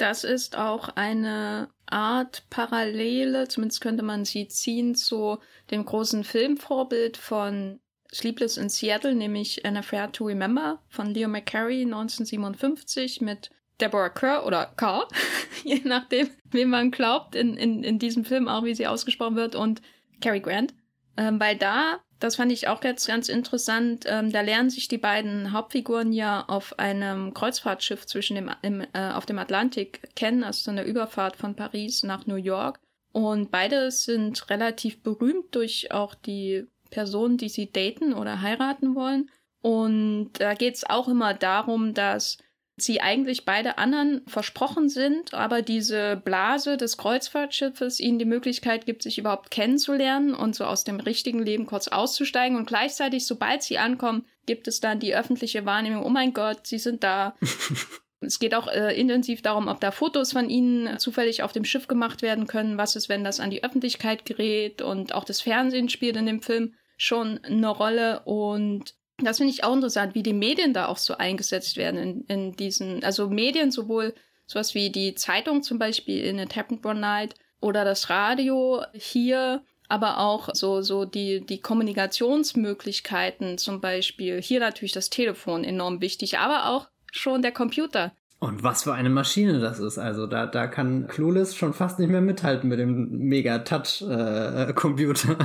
[0.00, 5.36] Das ist auch eine Art Parallele, zumindest könnte man sie ziehen, zu
[5.70, 11.82] dem großen Filmvorbild von Sleepless in Seattle, nämlich An Affair to Remember von Leo McCarey
[11.82, 15.06] 1957 mit Deborah Kerr oder Carr,
[15.64, 19.54] je nachdem, wem man glaubt, in, in, in diesem Film auch, wie sie ausgesprochen wird,
[19.54, 19.82] und
[20.22, 20.72] Cary Grant.
[21.18, 24.04] Ähm, weil da das fand ich auch jetzt ganz interessant.
[24.06, 29.10] Ähm, da lernen sich die beiden Hauptfiguren ja auf einem Kreuzfahrtschiff zwischen dem, im, äh,
[29.12, 32.78] auf dem Atlantik kennen, also so eine Überfahrt von Paris nach New York.
[33.12, 39.30] Und beide sind relativ berühmt durch auch die Personen, die sie daten oder heiraten wollen.
[39.62, 42.38] Und da geht es auch immer darum, dass
[42.82, 49.02] sie eigentlich beide anderen versprochen sind, aber diese Blase des Kreuzfahrtschiffes ihnen die Möglichkeit gibt,
[49.02, 52.56] sich überhaupt kennenzulernen und so aus dem richtigen Leben kurz auszusteigen.
[52.56, 56.78] Und gleichzeitig, sobald sie ankommen, gibt es dann die öffentliche Wahrnehmung, oh mein Gott, sie
[56.78, 57.34] sind da.
[58.20, 61.88] es geht auch äh, intensiv darum, ob da Fotos von ihnen zufällig auf dem Schiff
[61.88, 62.78] gemacht werden können.
[62.78, 64.82] Was ist, wenn das an die Öffentlichkeit gerät?
[64.82, 68.20] Und auch das Fernsehen spielt in dem Film schon eine Rolle.
[68.24, 72.24] Und das finde ich auch interessant, wie die Medien da auch so eingesetzt werden in,
[72.26, 74.14] in diesen, also Medien sowohl
[74.46, 79.62] sowas wie die Zeitung zum Beispiel in It Happened One Night oder das Radio hier,
[79.88, 84.40] aber auch so, so die, die Kommunikationsmöglichkeiten zum Beispiel.
[84.40, 88.12] Hier natürlich das Telefon enorm wichtig, aber auch schon der Computer.
[88.38, 89.98] Und was für eine Maschine das ist.
[89.98, 95.36] Also da, da kann Clueless schon fast nicht mehr mithalten mit dem Mega-Touch-Computer.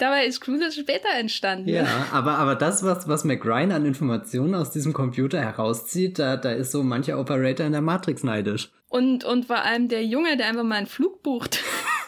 [0.00, 1.68] Dabei ist Cruises später entstanden.
[1.68, 6.52] Ja, aber, aber das, was, was McRyan an Informationen aus diesem Computer herauszieht, da, da
[6.52, 8.72] ist so mancher Operator in der Matrix neidisch.
[8.88, 11.62] Und, und vor allem der Junge, der einfach mal einen Flug bucht.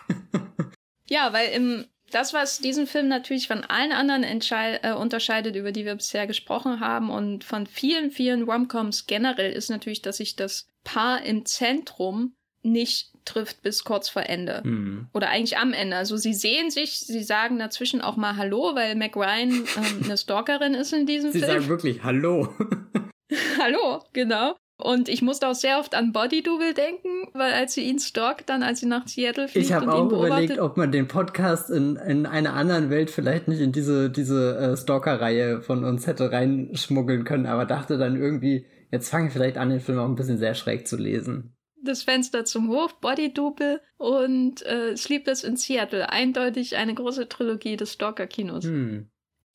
[1.07, 5.85] ja, weil im, das, was diesen Film natürlich von allen anderen äh, unterscheidet, über die
[5.85, 10.67] wir bisher gesprochen haben und von vielen, vielen Romcoms generell, ist natürlich, dass sich das
[10.83, 14.63] Paar im Zentrum nicht trifft bis kurz vor Ende.
[14.65, 15.07] Mhm.
[15.13, 15.97] Oder eigentlich am Ende.
[15.97, 19.65] Also sie sehen sich, sie sagen dazwischen auch mal Hallo, weil Mac Ryan ähm,
[20.05, 21.51] eine Stalkerin ist in diesem sie Film.
[21.51, 22.49] Sie sagen wirklich Hallo.
[23.61, 24.57] Hallo, genau.
[24.79, 28.49] Und ich musste auch sehr oft an Body Double denken, weil als sie ihn stalkt,
[28.49, 31.95] dann als sie nach Seattle fliegt Ich habe auch überlegt, ob man den Podcast in,
[31.95, 37.23] in einer anderen Welt vielleicht nicht in diese, diese äh, Stalker-Reihe von uns hätte reinschmuggeln
[37.23, 40.39] können, aber dachte dann irgendwie, jetzt fange ich vielleicht an, den Film auch ein bisschen
[40.39, 46.09] sehr schräg zu lesen das Fenster zum Hof, Body Double und äh, Sleepless in Seattle.
[46.09, 48.65] Eindeutig eine große Trilogie des Stalker-Kinos.
[48.65, 49.09] Hm.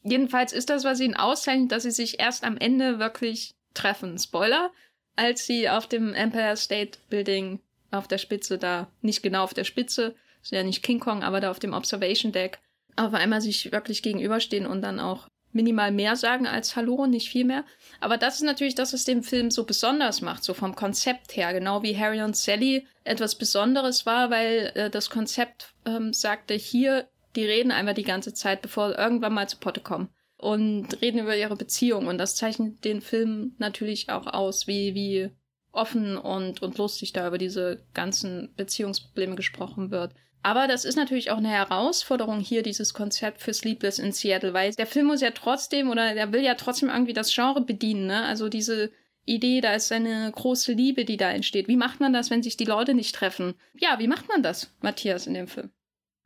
[0.03, 4.17] Jedenfalls ist das, was ihn auszeichnet, dass sie sich erst am Ende wirklich treffen.
[4.17, 4.71] Spoiler,
[5.15, 7.59] als sie auf dem Empire State Building
[7.91, 11.41] auf der Spitze da, nicht genau auf der Spitze, ist ja nicht King Kong, aber
[11.41, 12.59] da auf dem Observation Deck,
[12.95, 17.43] auf einmal sich wirklich gegenüberstehen und dann auch minimal mehr sagen als Hallo, nicht viel
[17.43, 17.65] mehr.
[17.99, 21.51] Aber das ist natürlich das, was den Film so besonders macht, so vom Konzept her.
[21.51, 27.07] Genau wie Harry und Sally etwas Besonderes war, weil äh, das Konzept ähm, sagte, hier,
[27.35, 30.09] die reden einfach die ganze Zeit, bevor irgendwann mal zu Potte kommen.
[30.37, 32.05] Und reden über ihre Beziehung.
[32.05, 35.31] Und das zeichnet den Film natürlich auch aus, wie, wie
[35.71, 40.13] offen und, und lustig da über diese ganzen Beziehungsprobleme gesprochen wird.
[40.47, 44.71] Aber das ist natürlich auch eine Herausforderung hier, dieses Konzept für Sleepless in Seattle, weil
[44.71, 48.23] der Film muss ja trotzdem oder der will ja trotzdem irgendwie das Genre bedienen, ne?
[48.23, 48.89] Also diese
[49.25, 51.67] Idee, da ist eine große Liebe, die da entsteht.
[51.67, 53.55] Wie macht man das, wenn sich die Leute nicht treffen?
[53.73, 55.69] Ja, wie macht man das, Matthias, in dem Film?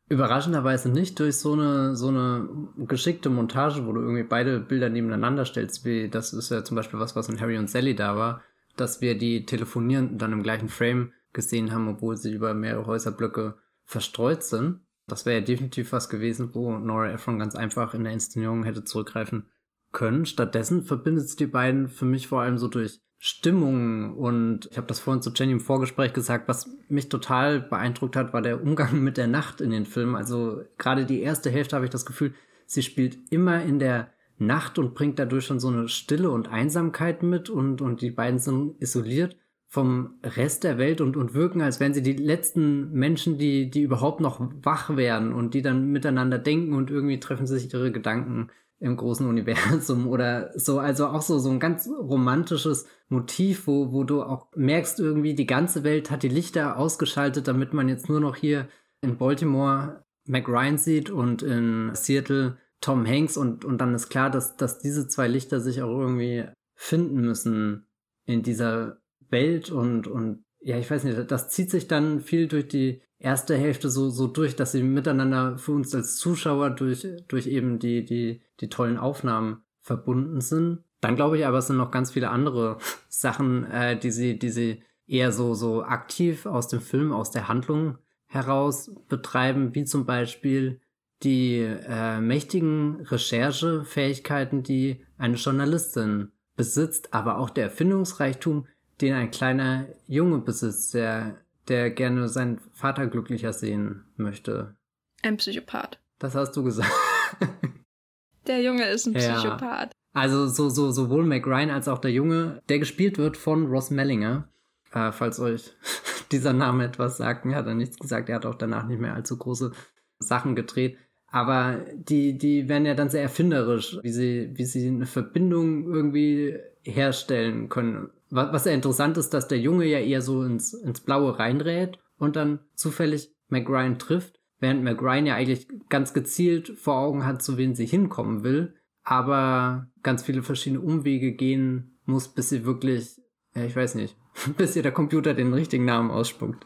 [0.08, 5.46] Überraschenderweise nicht durch so eine, so eine geschickte Montage, wo du irgendwie beide Bilder nebeneinander
[5.46, 8.44] stellst, wie das ist ja zum Beispiel was, was in Harry und Sally da war,
[8.78, 13.56] dass wir die Telefonierenden dann im gleichen Frame gesehen haben, obwohl sie über mehrere Häuserblöcke
[13.86, 14.82] verstreut sind.
[15.08, 18.84] Das wäre ja definitiv was gewesen, wo Nora Ephron ganz einfach in der Inszenierung hätte
[18.84, 19.48] zurückgreifen
[19.91, 20.26] können.
[20.26, 24.88] Stattdessen verbindet es die beiden für mich vor allem so durch Stimmung und ich habe
[24.88, 29.04] das vorhin zu Jenny im Vorgespräch gesagt, was mich total beeindruckt hat, war der Umgang
[29.04, 30.15] mit der Nacht in den Filmen.
[30.15, 32.34] Also gerade die erste Hälfte habe ich das Gefühl,
[32.65, 37.22] sie spielt immer in der Nacht und bringt dadurch schon so eine Stille und Einsamkeit
[37.22, 39.38] mit und, und die beiden sind isoliert
[39.72, 43.84] vom Rest der Welt und, und wirken, als wären sie die letzten Menschen, die, die
[43.84, 48.50] überhaupt noch wach werden und die dann miteinander denken und irgendwie treffen sich ihre Gedanken
[48.82, 50.80] im großen Universum oder so.
[50.80, 55.46] Also auch so, so ein ganz romantisches Motiv, wo, wo du auch merkst, irgendwie die
[55.46, 58.68] ganze Welt hat die Lichter ausgeschaltet, damit man jetzt nur noch hier
[59.00, 64.30] in Baltimore Mac Ryan sieht und in Seattle Tom Hanks und, und dann ist klar,
[64.30, 66.44] dass, dass diese zwei Lichter sich auch irgendwie
[66.76, 67.88] finden müssen
[68.26, 69.01] in dieser
[69.32, 73.56] Welt und, und ja, ich weiß nicht, das zieht sich dann viel durch die erste
[73.56, 78.04] Hälfte so, so durch, dass sie miteinander für uns als Zuschauer durch, durch eben die,
[78.04, 80.84] die, die tollen Aufnahmen verbunden sind.
[81.02, 82.78] Dann glaube ich aber, es sind noch ganz viele andere
[83.10, 87.48] Sachen, äh, die sie, die sie eher so, so aktiv aus dem Film, aus der
[87.48, 90.80] Handlung heraus betreiben, wie zum Beispiel
[91.24, 98.67] die äh, mächtigen Recherchefähigkeiten, die eine Journalistin besitzt, aber auch der Erfindungsreichtum,
[99.02, 101.38] den ein kleiner Junge besitzt, der
[101.68, 104.76] der gerne seinen Vater glücklicher sehen möchte.
[105.24, 106.00] Ein Psychopath.
[106.20, 106.92] Das hast du gesagt.
[108.48, 109.92] Der Junge ist ein Psychopath.
[109.94, 109.96] Ja.
[110.14, 113.92] Also so, so, sowohl Mac Ryan als auch der Junge, der gespielt wird von Ross
[113.92, 114.50] Mellinger.
[114.92, 115.72] Äh, falls euch
[116.32, 118.28] dieser Name etwas sagt, mir hat er nichts gesagt.
[118.30, 119.72] Er hat auch danach nicht mehr allzu große
[120.18, 120.98] Sachen gedreht.
[121.28, 126.58] Aber die, die werden ja dann sehr erfinderisch, wie sie, wie sie eine Verbindung irgendwie
[126.84, 131.02] herstellen können was, was ja interessant ist, dass der Junge ja eher so ins, ins
[131.02, 137.26] Blaue reinrät und dann zufällig McRyan trifft, während McRyan ja eigentlich ganz gezielt vor Augen
[137.26, 142.65] hat, zu wen sie hinkommen will, aber ganz viele verschiedene Umwege gehen muss, bis sie
[142.65, 143.17] wirklich,
[143.56, 144.15] ja, ich weiß nicht,
[144.58, 146.65] bis ihr der Computer den richtigen Namen ausspuckt.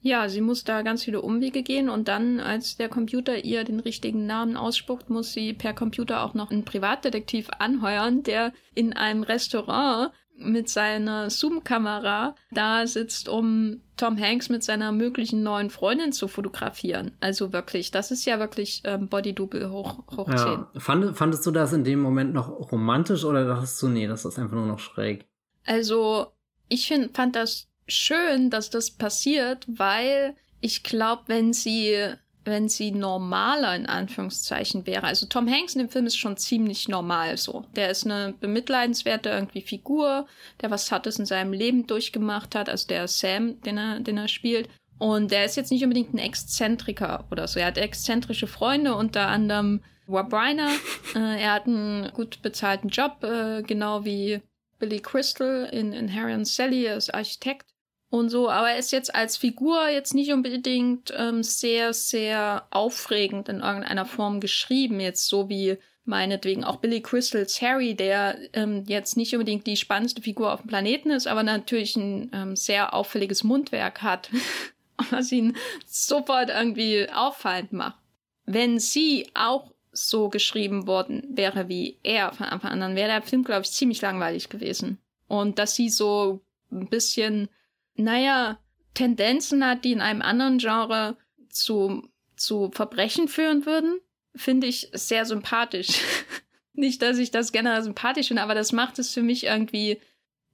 [0.00, 3.80] Ja, sie muss da ganz viele Umwege gehen und dann, als der Computer ihr den
[3.80, 9.24] richtigen Namen ausspuckt, muss sie per Computer auch noch einen Privatdetektiv anheuern, der in einem
[9.24, 16.28] Restaurant mit seiner Zoom-Kamera da sitzt, um Tom Hanks mit seiner möglichen neuen Freundin zu
[16.28, 17.12] fotografieren.
[17.20, 20.68] Also wirklich, das ist ja wirklich ähm, Body-Double hoch, hoch ja.
[20.72, 20.80] 10.
[20.80, 24.38] Fand, fandest du das in dem Moment noch romantisch oder dachtest du, nee, das ist
[24.38, 25.26] einfach nur noch schräg?
[25.66, 26.28] Also,
[26.68, 32.14] ich find, fand das schön, dass das passiert, weil ich glaube, wenn sie
[32.48, 35.04] wenn sie normaler in Anführungszeichen wäre.
[35.04, 37.64] Also Tom Hanks in dem Film ist schon ziemlich normal so.
[37.76, 40.26] Der ist eine bemitleidenswerte irgendwie Figur,
[40.60, 44.28] der was Hartes in seinem Leben durchgemacht hat, also der Sam, den er, den er
[44.28, 44.68] spielt.
[44.98, 47.60] Und der ist jetzt nicht unbedingt ein Exzentriker oder so.
[47.60, 50.70] Er hat exzentrische Freunde, unter anderem Rob Reiner.
[51.14, 54.40] äh, er hat einen gut bezahlten Job, äh, genau wie
[54.78, 57.66] Billy Crystal in, in Harry and Sally als Architekt
[58.10, 63.48] und so, aber er ist jetzt als Figur jetzt nicht unbedingt ähm, sehr, sehr aufregend
[63.48, 69.18] in irgendeiner Form geschrieben, jetzt so wie meinetwegen auch Billy Crystals Harry, der ähm, jetzt
[69.18, 73.44] nicht unbedingt die spannendste Figur auf dem Planeten ist, aber natürlich ein ähm, sehr auffälliges
[73.44, 74.30] Mundwerk hat,
[75.10, 75.54] was ihn
[75.86, 77.98] sofort irgendwie auffallend macht.
[78.46, 83.22] Wenn sie auch so geschrieben worden wäre wie er von Anfang an, dann wäre der
[83.22, 84.98] Film, glaube ich, ziemlich langweilig gewesen.
[85.26, 86.40] Und dass sie so
[86.70, 87.50] ein bisschen
[87.98, 88.58] naja,
[88.94, 91.16] Tendenzen hat, die in einem anderen Genre
[91.50, 94.00] zu, zu Verbrechen führen würden,
[94.34, 96.00] finde ich sehr sympathisch.
[96.72, 100.00] Nicht, dass ich das generell sympathisch finde, aber das macht es für mich irgendwie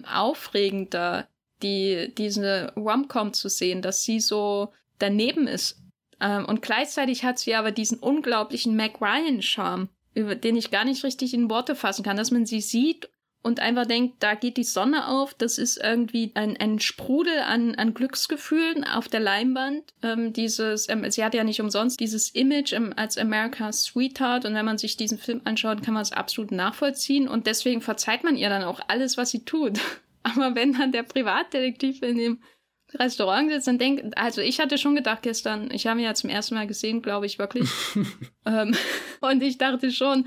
[0.07, 1.29] aufregender,
[1.63, 5.81] die, diese Rom-Com zu sehen, dass sie so daneben ist.
[6.21, 11.05] Ähm, und gleichzeitig hat sie aber diesen unglaublichen Mac Ryan-Charme, über den ich gar nicht
[11.05, 13.09] richtig in Worte fassen kann, dass man sie sieht
[13.45, 17.75] und einfach denkt, da geht die Sonne auf, das ist irgendwie ein, ein Sprudel an,
[17.75, 19.85] an Glücksgefühlen auf der Leinwand.
[20.03, 24.55] Ähm, dieses, ähm, sie hat ja nicht umsonst dieses Image ähm, als America's Sweetheart und
[24.55, 28.37] wenn man sich diesen Film anschaut, kann man es absolut nachvollziehen und deswegen verzeiht man
[28.37, 29.79] ihr dann auch alles, was sie tut.
[30.23, 32.39] Aber wenn dann der Privatdetektiv in dem
[32.95, 36.31] Restaurant sitzt, dann denkt, also ich hatte schon gedacht gestern, ich habe ihn ja zum
[36.31, 37.69] ersten Mal gesehen, glaube ich wirklich.
[38.47, 38.75] ähm,
[39.21, 40.27] und ich dachte schon,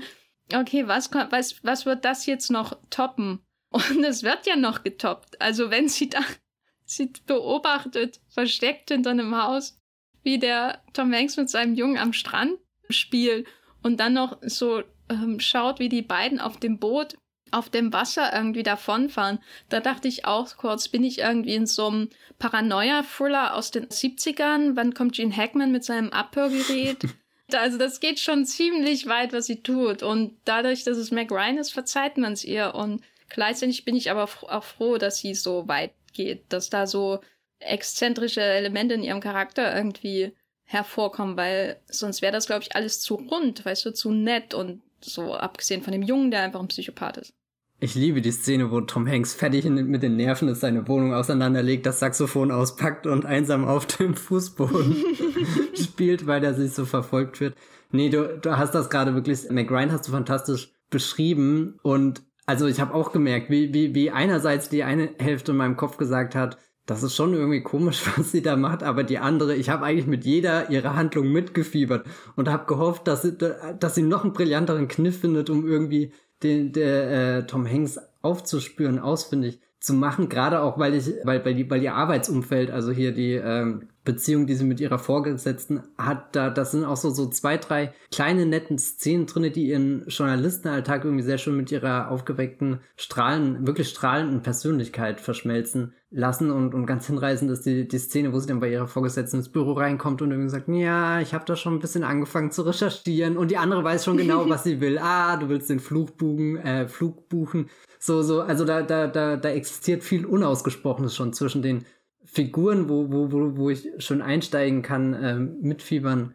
[0.54, 3.40] okay, was, was, was wird das jetzt noch toppen?
[3.70, 5.40] Und es wird ja noch getoppt.
[5.40, 6.20] Also wenn sie da,
[6.84, 9.78] sie beobachtet, versteckt hinter einem Haus,
[10.22, 12.58] wie der Tom Hanks mit seinem Jungen am Strand
[12.88, 13.46] spielt
[13.82, 17.16] und dann noch so ähm, schaut, wie die beiden auf dem Boot
[17.50, 19.38] auf dem Wasser irgendwie davonfahren.
[19.68, 24.72] Da dachte ich auch kurz, bin ich irgendwie in so einem Paranoia-Thriller aus den 70ern?
[24.74, 27.04] Wann kommt Gene Hackman mit seinem Abhörgerät?
[27.52, 30.02] Also das geht schon ziemlich weit, was sie tut.
[30.02, 32.74] Und dadurch, dass es Mac Ryan ist, verzeiht man es ihr.
[32.74, 37.20] Und Gleichzeitig bin ich aber auch froh, dass sie so weit geht, dass da so
[37.60, 40.32] exzentrische Elemente in ihrem Charakter irgendwie
[40.64, 44.82] hervorkommen, weil sonst wäre das, glaube ich, alles zu rund, weißt du, zu nett und
[45.00, 47.34] so, abgesehen von dem Jungen, der einfach ein Psychopath ist.
[47.80, 51.86] Ich liebe die Szene, wo Tom Hanks fertig mit den Nerven ist, seine Wohnung auseinanderlegt,
[51.86, 54.96] das Saxophon auspackt und einsam auf dem Fußboden
[55.74, 57.54] spielt, weil er sich so verfolgt wird.
[57.92, 62.80] Nee, du, du hast das gerade wirklich, McRyan hast du fantastisch beschrieben und also ich
[62.80, 66.58] habe auch gemerkt, wie, wie, wie einerseits die eine Hälfte in meinem Kopf gesagt hat,
[66.84, 70.06] das ist schon irgendwie komisch, was sie da macht, aber die andere, ich habe eigentlich
[70.06, 74.88] mit jeder ihrer Handlung mitgefiebert und habe gehofft, dass sie, dass sie noch einen brillanteren
[74.88, 76.12] Kniff findet, um irgendwie
[76.42, 81.54] den der äh, Tom Hanks aufzuspüren, ausfindig zu machen, gerade auch weil ich, weil, weil,
[81.54, 86.34] die, weil ihr Arbeitsumfeld, also hier die ähm, Beziehung, die sie mit ihrer Vorgesetzten hat,
[86.34, 91.04] da, das sind auch so, so zwei, drei kleine netten Szenen drinne, die ihren Journalistenalltag
[91.04, 97.06] irgendwie sehr schön mit ihrer aufgeweckten, strahlen, wirklich strahlenden Persönlichkeit verschmelzen lassen und, und ganz
[97.06, 100.30] hinreißend ist die, die Szene, wo sie dann bei ihrer Vorgesetzten ins Büro reinkommt und
[100.30, 103.84] irgendwie sagt, ja, ich habe da schon ein bisschen angefangen zu recherchieren und die andere
[103.84, 104.98] weiß schon genau, was sie will.
[104.98, 107.68] Ah, du willst den Flug buchen, äh, Flug buchen.
[107.98, 111.84] So, so, also da, da, da, da existiert viel Unausgesprochenes schon zwischen den
[112.30, 116.34] Figuren, wo, wo, wo, wo ich schon einsteigen kann, äh, mitfiebern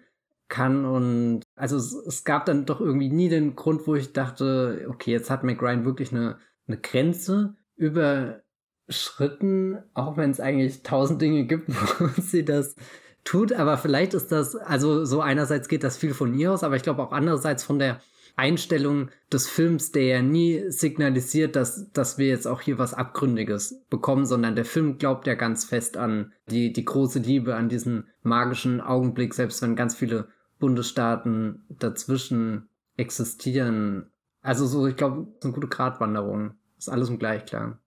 [0.50, 0.86] kann.
[0.86, 5.12] Und also es, es gab dann doch irgendwie nie den Grund, wo ich dachte, okay,
[5.12, 11.70] jetzt hat McRyan wirklich eine, eine Grenze überschritten, auch wenn es eigentlich tausend Dinge gibt,
[12.00, 12.76] wo sie das
[13.24, 13.54] tut.
[13.54, 16.84] Aber vielleicht ist das, also so einerseits geht das viel von ihr aus, aber ich
[16.84, 18.02] glaube auch andererseits von der
[18.36, 23.84] Einstellung des Films, der ja nie signalisiert, dass, dass wir jetzt auch hier was Abgründiges
[23.90, 28.08] bekommen, sondern der Film glaubt ja ganz fest an die, die große Liebe, an diesen
[28.24, 34.12] magischen Augenblick, selbst wenn ganz viele Bundesstaaten dazwischen existieren.
[34.42, 36.56] Also so, ich glaube, eine gute Gratwanderung.
[36.78, 37.78] Ist alles im Gleichklang.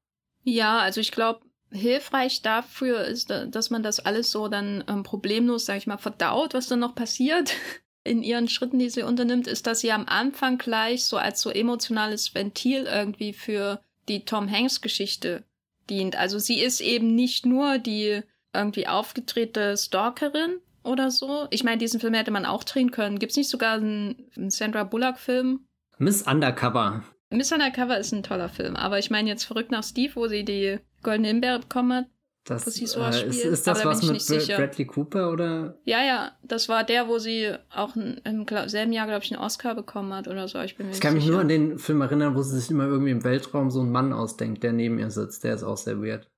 [0.43, 5.67] Ja, also ich glaube, hilfreich dafür ist, dass man das alles so dann ähm, problemlos,
[5.67, 7.55] sag ich mal, verdaut, was dann noch passiert
[8.07, 11.51] in ihren Schritten, die sie unternimmt, ist, dass sie am Anfang gleich so als so
[11.51, 15.45] emotionales Ventil irgendwie für die Tom Hanks Geschichte
[15.91, 16.17] dient.
[16.17, 18.23] Also sie ist eben nicht nur die
[18.55, 21.47] irgendwie aufgedrehte Stalkerin oder so.
[21.51, 23.19] Ich meine, diesen Film hätte man auch drehen können.
[23.19, 25.67] Gibt es nicht sogar einen, einen Sandra Bullock-Film?
[25.99, 27.03] Miss Undercover.
[27.31, 30.45] Miss Undercover ist ein toller Film, aber ich meine jetzt verrückt nach Steve, wo sie
[30.45, 32.07] die Goldene Himbeere bekommen hat.
[32.47, 34.25] Das, sie sowas äh, ist, ist das was mit
[34.57, 35.77] Bradley Cooper oder?
[35.85, 39.75] Ja, ja, das war der, wo sie auch im selben Jahr, glaube ich, einen Oscar
[39.75, 40.61] bekommen hat oder so.
[40.61, 41.33] Ich, bin mir ich kann mich sicher.
[41.33, 44.13] nur an den Film erinnern, wo sie sich immer irgendwie im Weltraum so einen Mann
[44.13, 45.43] ausdenkt, der neben ihr sitzt.
[45.43, 46.31] Der ist auch sehr weird.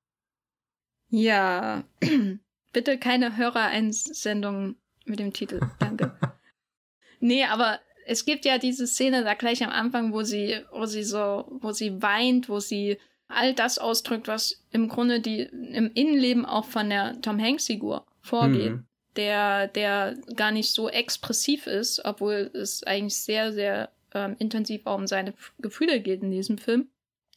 [1.11, 1.85] Ja,
[2.73, 5.61] bitte keine Hörereinsendung mit dem Titel.
[5.79, 6.17] Danke.
[7.21, 11.05] nee, aber es gibt ja diese Szene da gleich am Anfang, wo sie, wo sie
[11.05, 12.97] so, wo sie weint, wo sie
[13.29, 18.05] all das ausdrückt, was im Grunde die im Innenleben auch von der Tom Hanks Figur
[18.21, 18.73] vorgeht.
[18.73, 18.85] Mhm.
[19.17, 24.97] Der, der gar nicht so expressiv ist, obwohl es eigentlich sehr, sehr ähm, intensiv auch
[24.97, 26.89] um seine Gefühle geht in diesem Film.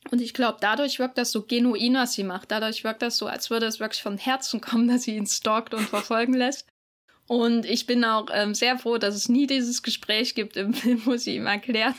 [0.10, 2.51] Und ich glaube, dadurch wirkt das so genuin, was sie macht.
[2.51, 5.73] Dadurch wirkt das so, als würde es wirklich von Herzen kommen, dass sie ihn stalkt
[5.73, 6.67] und verfolgen lässt.
[7.27, 11.01] Und ich bin auch ähm, sehr froh, dass es nie dieses Gespräch gibt im Film,
[11.06, 11.95] wo sie ihm erklärt,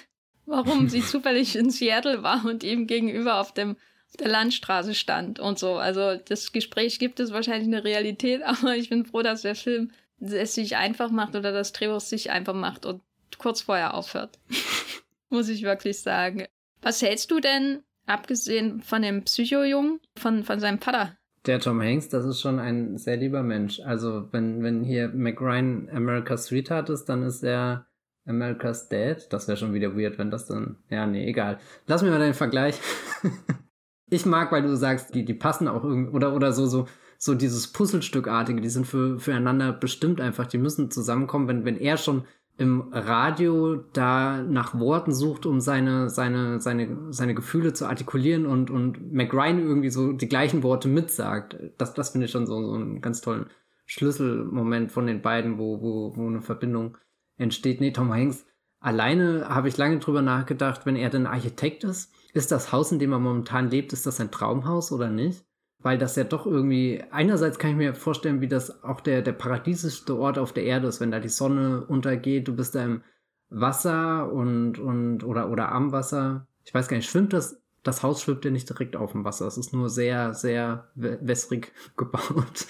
[0.47, 3.77] warum sie zufällig in Seattle war und ihm gegenüber auf dem
[4.13, 5.77] auf der Landstraße stand und so.
[5.77, 9.55] Also das Gespräch gibt es wahrscheinlich in der Realität, aber ich bin froh, dass der
[9.55, 13.01] Film es sich einfach macht oder das Drehbuch sich einfach macht und
[13.39, 14.39] kurz vorher aufhört.
[15.31, 16.45] Muss ich wirklich sagen.
[16.83, 21.17] Was hältst du denn, abgesehen von dem Psychojungen, von, von seinem Vater?
[21.47, 23.81] Der Tom Hanks, das ist schon ein sehr lieber Mensch.
[23.81, 27.87] Also wenn, wenn hier McRyan America's Sweetheart ist, dann ist er
[28.27, 29.33] America's Dad.
[29.33, 30.77] Das wäre schon wieder weird, wenn das dann.
[30.91, 31.59] Ja, nee, egal.
[31.87, 32.81] Lass mir mal den Vergleich.
[34.11, 36.87] ich mag, weil du sagst, die, die passen auch irgendwie, oder, oder so, so,
[37.19, 41.97] so dieses Puzzlestückartige, die sind für, füreinander bestimmt einfach, die müssen zusammenkommen, wenn, wenn er
[41.97, 42.25] schon
[42.59, 48.71] im Radio da nach Worten sucht, um seine, seine, seine, seine Gefühle zu artikulieren und,
[48.71, 51.57] und McRyan irgendwie so die gleichen Worte mitsagt.
[51.79, 53.47] Das, das finde ich schon so, so einen ganz tollen
[53.87, 56.99] Schlüsselmoment von den beiden, wo, wo, wo eine Verbindung
[57.37, 57.81] entsteht.
[57.81, 58.47] Nee, Tom Hanks,
[58.81, 62.99] alleine habe ich lange drüber nachgedacht, wenn er denn Architekt ist, ist das Haus, in
[62.99, 65.45] dem er momentan lebt, ist das ein Traumhaus oder nicht?
[65.79, 69.33] Weil das ja doch irgendwie, einerseits kann ich mir vorstellen, wie das auch der, der
[69.33, 73.03] paradiesischste Ort auf der Erde ist, wenn da die Sonne untergeht, du bist da im
[73.51, 76.47] Wasser und, und, oder, oder am Wasser.
[76.65, 79.47] Ich weiß gar nicht, schwimmt das, das Haus schwimmt ja nicht direkt auf dem Wasser.
[79.47, 82.67] Es ist nur sehr, sehr wässrig gebaut.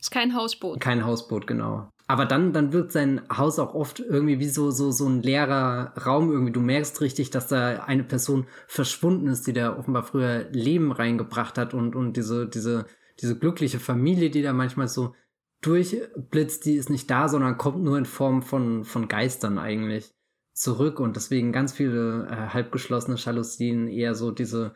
[0.00, 0.80] Ist kein Hausboot.
[0.80, 1.90] Kein Hausboot, genau.
[2.10, 5.92] Aber dann, dann wirkt sein Haus auch oft irgendwie wie so, so, so ein leerer
[6.06, 6.52] Raum irgendwie.
[6.52, 11.58] Du merkst richtig, dass da eine Person verschwunden ist, die da offenbar früher Leben reingebracht
[11.58, 12.86] hat und, und diese, diese,
[13.20, 15.14] diese glückliche Familie, die da manchmal so
[15.60, 20.14] durchblitzt, die ist nicht da, sondern kommt nur in Form von, von Geistern eigentlich
[20.54, 24.74] zurück und deswegen ganz viele äh, halbgeschlossene Jalousien, eher so diese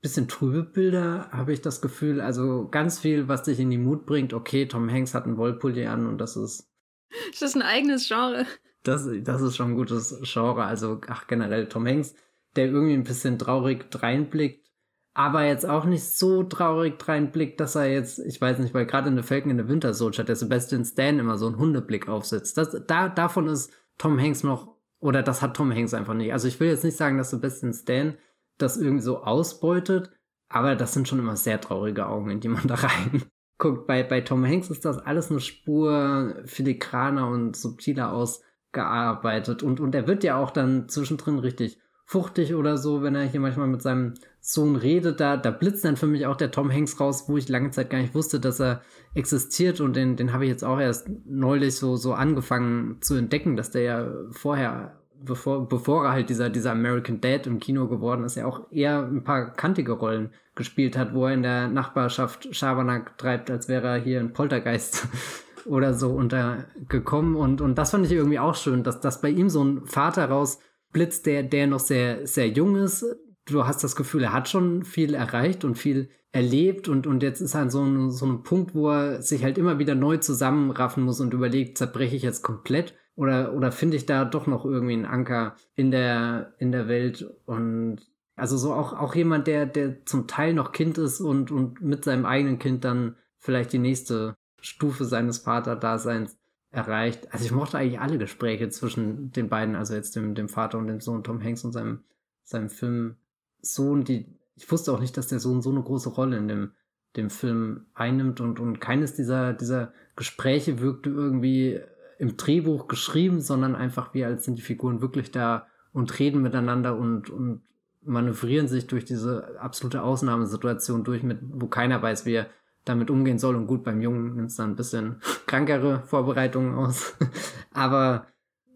[0.00, 2.20] bisschen trübe Bilder, habe ich das Gefühl.
[2.20, 4.32] Also ganz viel, was dich in die Mut bringt.
[4.32, 6.68] Okay, Tom Hanks hat einen Wollpulli an und das ist.
[7.30, 8.46] Das ist ein eigenes Genre.
[8.82, 10.64] Das, das ist schon ein gutes Genre.
[10.64, 12.14] Also, ach, generell Tom Hanks,
[12.54, 14.68] der irgendwie ein bisschen traurig reinblickt,
[15.14, 19.08] aber jetzt auch nicht so traurig reinblickt, dass er jetzt, ich weiß nicht, weil gerade
[19.08, 22.56] in The Falcon in the Winter Soldier der Sebastian Stan immer so einen Hundeblick aufsetzt.
[22.56, 26.32] Das, da, davon ist Tom Hanks noch, oder das hat Tom Hanks einfach nicht.
[26.32, 28.16] Also ich will jetzt nicht sagen, dass Sebastian Stan
[28.58, 30.10] das irgendwie so ausbeutet,
[30.48, 33.22] aber das sind schon immer sehr traurige Augen, in die man da rein
[33.58, 33.86] guckt.
[33.86, 39.62] Bei, bei Tom Hanks ist das alles eine Spur filigraner und subtiler ausgearbeitet.
[39.62, 43.40] Und, und er wird ja auch dann zwischendrin richtig fuchtig oder so, wenn er hier
[43.40, 46.98] manchmal mit seinem Sohn redet, da, da blitzt dann für mich auch der Tom Hanks
[47.00, 48.80] raus, wo ich lange Zeit gar nicht wusste, dass er
[49.14, 49.82] existiert.
[49.82, 53.72] Und den, den habe ich jetzt auch erst neulich so, so angefangen zu entdecken, dass
[53.72, 58.36] der ja vorher bevor, bevor er halt dieser, dieser American Dad im Kino geworden ist,
[58.36, 63.16] ja auch eher ein paar kantige Rollen gespielt hat, wo er in der Nachbarschaft Schabernack
[63.18, 65.08] treibt, als wäre er hier ein Poltergeist
[65.66, 67.36] oder so untergekommen.
[67.36, 70.26] Und, und das fand ich irgendwie auch schön, dass, dass bei ihm so ein Vater
[70.26, 73.04] rausblitzt, der, der noch sehr, sehr jung ist.
[73.46, 77.40] Du hast das Gefühl, er hat schon viel erreicht und viel erlebt und, und jetzt
[77.40, 80.18] ist er an so einem, so einem Punkt, wo er sich halt immer wieder neu
[80.18, 84.64] zusammenraffen muss und überlegt, zerbreche ich jetzt komplett oder, oder finde ich da doch noch
[84.64, 87.98] irgendwie einen Anker in der, in der Welt und
[88.36, 92.04] also so auch, auch jemand, der, der zum Teil noch Kind ist und, und mit
[92.04, 96.38] seinem eigenen Kind dann vielleicht die nächste Stufe seines Vaterdaseins
[96.70, 97.32] erreicht.
[97.32, 100.86] Also ich mochte eigentlich alle Gespräche zwischen den beiden, also jetzt dem, dem Vater und
[100.86, 102.04] dem Sohn Tom Hanks und seinem,
[102.44, 106.46] seinem Filmsohn, die, ich wusste auch nicht, dass der Sohn so eine große Rolle in
[106.46, 106.70] dem,
[107.16, 111.80] dem Film einnimmt und, und keines dieser, dieser Gespräche wirkte irgendwie
[112.18, 116.96] im Drehbuch geschrieben, sondern einfach wir als sind die Figuren wirklich da und reden miteinander
[116.96, 117.62] und, und
[118.02, 122.46] manövrieren sich durch diese absolute Ausnahmesituation durch, mit, wo keiner weiß, wie er
[122.84, 123.54] damit umgehen soll.
[123.54, 127.16] Und gut, beim Jungen nimmt es dann ein bisschen krankere Vorbereitungen aus.
[127.72, 128.26] Aber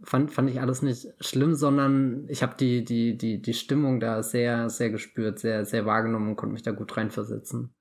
[0.02, 4.22] fand, fand ich alles nicht schlimm, sondern ich habe die, die, die, die Stimmung da
[4.22, 7.74] sehr, sehr gespürt, sehr, sehr wahrgenommen und konnte mich da gut reinversetzen.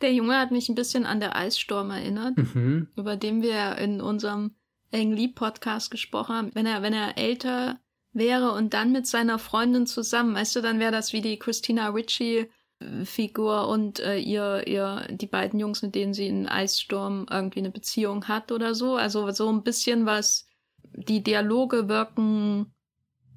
[0.00, 2.88] Der Junge hat mich ein bisschen an der Eissturm erinnert, mhm.
[2.96, 4.54] über den wir in unserem
[4.96, 7.78] Ang Lee Podcast gesprochen haben, wenn er, wenn er älter
[8.12, 11.88] wäre und dann mit seiner Freundin zusammen, weißt du, dann wäre das wie die Christina
[11.90, 12.48] Ritchie
[13.04, 17.70] Figur und äh, ihr, ihr, die beiden Jungs, mit denen sie in Eissturm irgendwie eine
[17.70, 18.96] Beziehung hat oder so.
[18.96, 20.46] Also so ein bisschen was,
[20.82, 22.74] die Dialoge wirken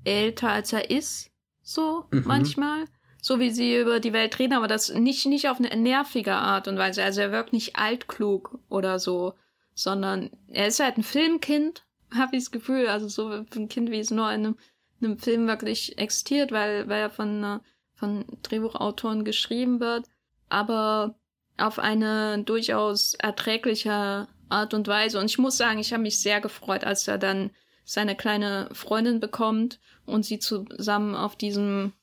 [0.03, 1.32] älter als er ist,
[1.62, 2.24] so mhm.
[2.26, 2.86] manchmal.
[3.22, 6.70] So wie sie über die Welt reden, aber das nicht, nicht auf eine nervige Art
[6.70, 7.03] und Weise.
[7.03, 9.34] Also er wirkt nicht altklug oder so
[9.80, 13.99] sondern er ist halt ein Filmkind, habe ich das Gefühl, also so ein Kind, wie
[13.99, 14.57] es nur in einem,
[14.99, 17.61] in einem Film wirklich existiert, weil, weil er von,
[17.93, 20.05] von Drehbuchautoren geschrieben wird,
[20.49, 21.15] aber
[21.57, 25.17] auf eine durchaus erträgliche Art und Weise.
[25.17, 27.51] Und ich muss sagen, ich habe mich sehr gefreut, als er dann
[27.86, 31.93] seine kleine Freundin bekommt und sie zusammen auf diesem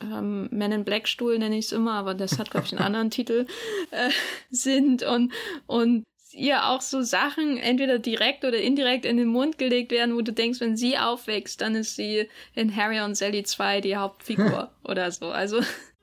[0.00, 2.84] ähm, Men in Black Stuhl nenne ich es immer, aber das hat glaube ich einen
[2.84, 3.46] anderen Titel
[3.90, 4.10] äh,
[4.50, 5.32] sind und
[5.66, 10.20] und ihr auch so Sachen entweder direkt oder indirekt in den Mund gelegt werden, wo
[10.20, 14.70] du denkst, wenn sie aufwächst, dann ist sie in Harry und Sally 2 die Hauptfigur
[14.84, 15.26] oder so.
[15.26, 15.60] Also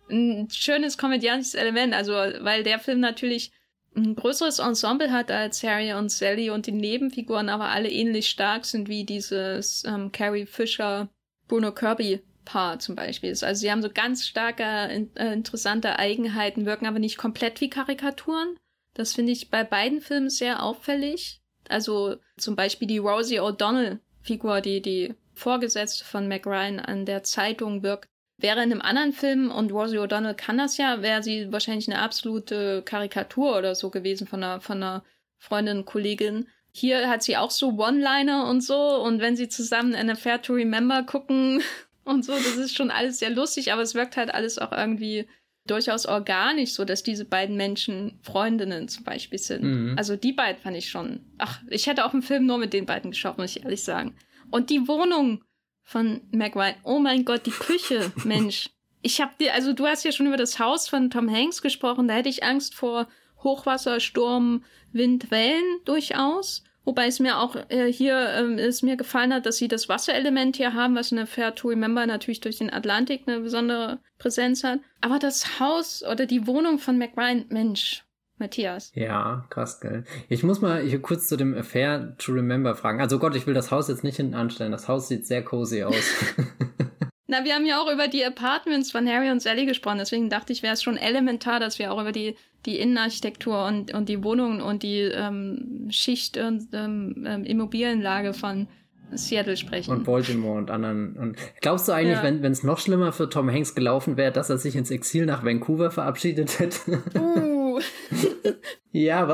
[0.10, 3.52] ein schönes komödiantisches Element, also weil der Film natürlich
[3.96, 8.66] ein größeres Ensemble hat als Harry und Sally und die Nebenfiguren aber alle ähnlich stark
[8.66, 11.10] sind wie dieses ähm, Carrie Fisher,
[11.48, 13.44] Bruno Kirby Paar zum Beispiel ist.
[13.44, 18.56] Also sie haben so ganz starke, äh, interessante Eigenheiten, wirken aber nicht komplett wie Karikaturen.
[18.96, 21.42] Das finde ich bei beiden Filmen sehr auffällig.
[21.70, 27.84] Also zum Beispiel die Rosie O'Donnell-Figur, die die Vorgesetzte von Mac Ryan an der Zeitung
[27.84, 31.88] wirkt, wäre in einem anderen Film, und Rosie O'Donnell kann das ja, wäre sie wahrscheinlich
[31.88, 35.04] eine absolute Karikatur oder so gewesen von einer, von einer
[35.38, 36.48] Freundin, Kollegin.
[36.72, 40.54] Hier hat sie auch so One-Liner und so, und wenn sie zusammen An Affair to
[40.54, 41.62] Remember gucken
[42.06, 45.28] und so, das ist schon alles sehr lustig, aber es wirkt halt alles auch irgendwie
[45.68, 49.64] durchaus organisch, so dass diese beiden Menschen Freundinnen zum Beispiel sind.
[49.64, 49.96] Mhm.
[49.98, 51.22] Also die beiden fand ich schon.
[51.38, 54.16] Ach, ich hätte auch einen Film nur mit den beiden geschaut, muss ich ehrlich sagen.
[54.52, 55.44] Und die Wohnung
[55.86, 56.78] von McWhite.
[56.84, 58.70] Oh mein Gott, die Küche, Mensch.
[59.02, 62.08] Ich hab dir, also du hast ja schon über das Haus von Tom Hanks gesprochen.
[62.08, 63.08] Da hätte ich Angst vor
[63.44, 66.64] Hochwasser, Sturm, Wind, Wellen durchaus.
[66.86, 70.56] Wobei es mir auch äh, hier äh, es mir gefallen hat, dass sie das Wasserelement
[70.56, 74.80] hier haben, was eine Fair to Remember natürlich durch den Atlantik eine besondere Präsenz hat.
[75.02, 78.06] Aber das Haus oder die Wohnung von McRyan, Mensch,
[78.38, 78.92] Matthias.
[78.96, 80.04] Ja, krass, geil.
[80.30, 83.02] Ich muss mal hier kurz zu dem Affair to Remember fragen.
[83.02, 84.72] Also Gott, ich will das Haus jetzt nicht hinten anstellen.
[84.72, 85.96] Das Haus sieht sehr cozy aus.
[87.28, 90.54] Na, wir haben ja auch über die Apartments von Harry und Sally gesprochen, deswegen dachte
[90.54, 94.24] ich, wäre es schon elementar, dass wir auch über die, die Innenarchitektur und, und die
[94.24, 98.68] Wohnungen und die ähm, Schicht- und ähm, ähm Immobilienlage von
[99.14, 99.92] Seattle sprechen.
[99.92, 101.16] Und Baltimore und anderen.
[101.16, 102.24] Und glaubst du eigentlich, ja.
[102.24, 105.44] wenn es noch schlimmer für Tom Hanks gelaufen wäre, dass er sich ins Exil nach
[105.46, 107.04] Vancouver verabschiedet hätte?
[107.16, 107.80] Uh.
[108.94, 109.28] ja,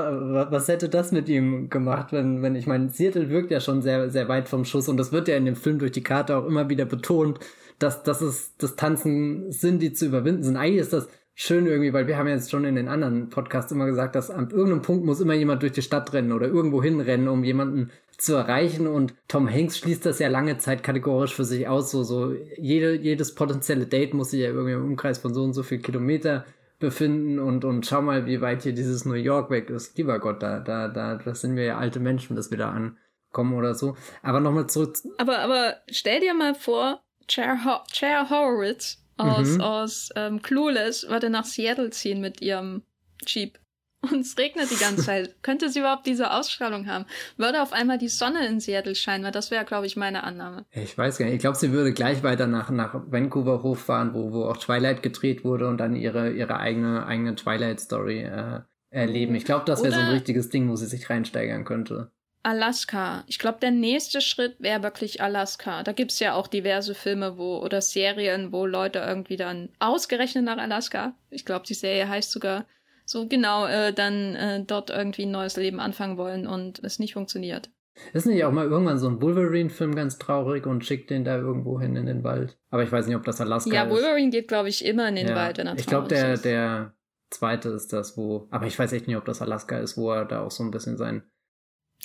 [0.49, 4.09] was hätte das mit ihm gemacht, wenn, wenn ich meine, Seattle wirkt ja schon sehr,
[4.09, 6.45] sehr weit vom Schuss und das wird ja in dem Film durch die Karte auch
[6.45, 7.39] immer wieder betont
[7.82, 10.55] dass, dass es Distanzen sind, die zu überwinden sind.
[10.55, 13.86] Eigentlich ist das schön irgendwie, weil wir haben jetzt schon in den anderen Podcasts immer
[13.86, 17.27] gesagt, dass an irgendeinem Punkt muss immer jemand durch die Stadt rennen oder irgendwo hinrennen,
[17.27, 18.88] um jemanden zu erreichen.
[18.88, 21.91] Und Tom Hanks schließt das ja lange Zeit kategorisch für sich aus.
[21.91, 25.53] So, so jede, jedes potenzielle Date muss sich ja irgendwie im Umkreis von so und
[25.53, 26.45] so viel Kilometer
[26.79, 29.97] befinden und, und schau mal, wie weit hier dieses New York weg ist.
[29.97, 33.53] Lieber Gott, da, da, da, das sind wir ja alte Menschen, dass wir da ankommen
[33.53, 33.95] oder so.
[34.23, 34.97] Aber nochmal zurück.
[35.17, 39.62] Aber, aber stell dir mal vor, Chair, Ho Chair Horowitz aus, mhm.
[39.62, 42.84] aus ähm, Clueless würde nach Seattle ziehen mit ihrem
[43.26, 43.59] Jeep.
[44.12, 45.36] Und es regnet die ganze Zeit.
[45.43, 47.05] Könnte sie überhaupt diese Ausstrahlung haben?
[47.38, 49.24] Würde auf einmal die Sonne in Seattle scheinen?
[49.24, 50.66] Weil das wäre, glaube ich, meine Annahme.
[50.72, 51.36] Ich weiß gar nicht.
[51.36, 55.43] Ich glaube, sie würde gleich weiter nach, nach Vancouver hochfahren, wo, wo auch Twilight gedreht
[55.43, 59.36] wurde und dann ihre, ihre eigene, eigene Twilight-Story äh, erleben.
[59.36, 62.12] Ich glaube, das wäre so ein richtiges Ding, wo sie sich reinsteigern könnte.
[62.43, 63.23] Alaska.
[63.27, 65.83] Ich glaube, der nächste Schritt wäre wirklich Alaska.
[65.83, 70.57] Da gibt's ja auch diverse Filme wo oder Serien, wo Leute irgendwie dann ausgerechnet nach
[70.57, 72.65] Alaska, ich glaube, die Serie heißt sogar
[73.05, 77.13] so genau, äh, dann äh, dort irgendwie ein neues Leben anfangen wollen und es nicht
[77.13, 77.69] funktioniert.
[78.13, 81.79] Ist nicht auch mal irgendwann so ein Wolverine-Film ganz traurig und schickt den da irgendwo
[81.79, 82.57] hin in den Wald?
[82.69, 83.89] Aber ich weiß nicht, ob das Alaska ja, ist.
[83.89, 85.35] Ja, Wolverine geht, glaube ich, immer in den ja.
[85.35, 86.93] Wald, wenn er Ich glaube, der, der
[87.29, 88.47] zweite ist das, wo.
[88.49, 90.71] Aber ich weiß echt nicht, ob das Alaska ist, wo er da auch so ein
[90.71, 91.23] bisschen sein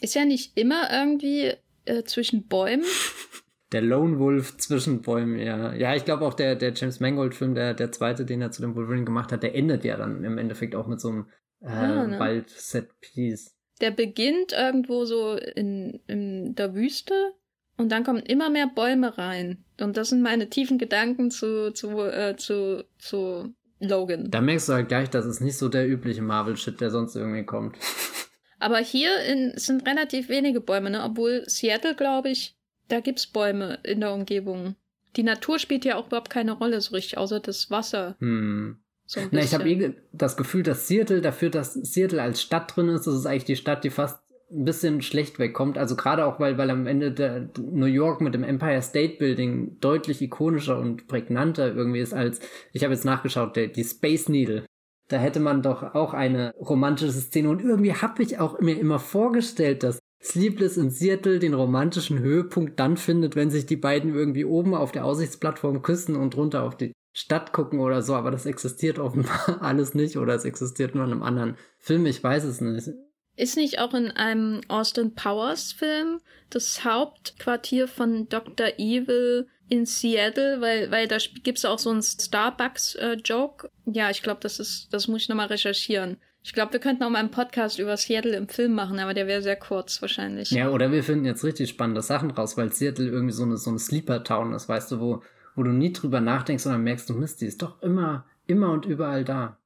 [0.01, 1.53] ist ja nicht immer irgendwie
[1.85, 2.85] äh, zwischen Bäumen.
[3.73, 5.75] Der Lone Wolf zwischen Bäumen, ja.
[5.75, 8.77] Ja, ich glaube auch der, der James Mangold-Film, der, der zweite, den er zu dem
[8.77, 11.27] Wolverine gemacht hat, der endet ja dann im Endeffekt auch mit so einem
[11.63, 12.19] äh, ah, ne?
[12.21, 13.57] Wald-Set-Piece.
[13.81, 17.33] Der beginnt irgendwo so in, in der Wüste
[17.77, 19.65] und dann kommen immer mehr Bäume rein.
[19.81, 24.31] Und das sind meine tiefen Gedanken zu, zu, äh, zu, zu Logan.
[24.31, 27.45] Da merkst du halt gleich, dass es nicht so der übliche Marvel-Shit, der sonst irgendwie
[27.45, 27.77] kommt.
[28.59, 31.03] Aber hier in, sind relativ wenige Bäume, ne?
[31.05, 32.57] Obwohl Seattle, glaube ich,
[32.89, 34.77] da gibt's Bäume in der Umgebung.
[35.17, 38.17] Die Natur spielt ja auch überhaupt keine Rolle so richtig, außer das Wasser.
[38.21, 38.79] Hm.
[39.07, 42.89] So Na, ich habe eh das Gefühl, dass Seattle, dafür, dass Seattle als Stadt drin
[42.89, 44.19] ist, das ist eigentlich die Stadt, die fast
[44.51, 45.79] ein bisschen schlecht wegkommt.
[45.79, 49.79] Also gerade auch, weil, weil am Ende der New York mit dem Empire State Building
[49.81, 52.41] deutlich ikonischer und prägnanter irgendwie ist als,
[52.73, 54.65] ich habe jetzt nachgeschaut, der, die Space Needle.
[55.09, 57.49] Da hätte man doch auch eine romantische Szene.
[57.49, 62.81] Und irgendwie habe ich auch mir immer vorgestellt, dass Sleepless in Seattle den romantischen Höhepunkt
[62.81, 66.77] dann findet, wenn sich die beiden irgendwie oben auf der Aussichtsplattform küssen und runter auf
[66.77, 68.15] die Stadt gucken oder so.
[68.15, 72.07] Aber das existiert offenbar alles nicht oder es existiert nur in einem anderen Film.
[72.07, 72.91] Ich weiß es nicht.
[73.37, 78.69] Ist nicht auch in einem Austin Powers Film das Hauptquartier von Dr.
[78.79, 83.69] Evil in Seattle, weil, weil da gibt's auch so einen Starbucks-Joke.
[83.87, 86.19] Äh, ja, ich glaube, das ist, das muss ich nochmal recherchieren.
[86.43, 89.27] Ich glaube, wir könnten auch mal einen Podcast über Seattle im Film machen, aber der
[89.27, 90.53] wäre sehr kurz wahrscheinlich.
[90.53, 93.71] Ja, oder wir finden jetzt richtig spannende Sachen raus, weil Seattle irgendwie so eine, so
[93.71, 95.23] eine Sleeper-Town ist, weißt du, wo,
[95.57, 98.87] wo du nie drüber nachdenkst, sondern merkst, du Mist, die ist doch immer, immer und
[98.87, 99.59] überall da.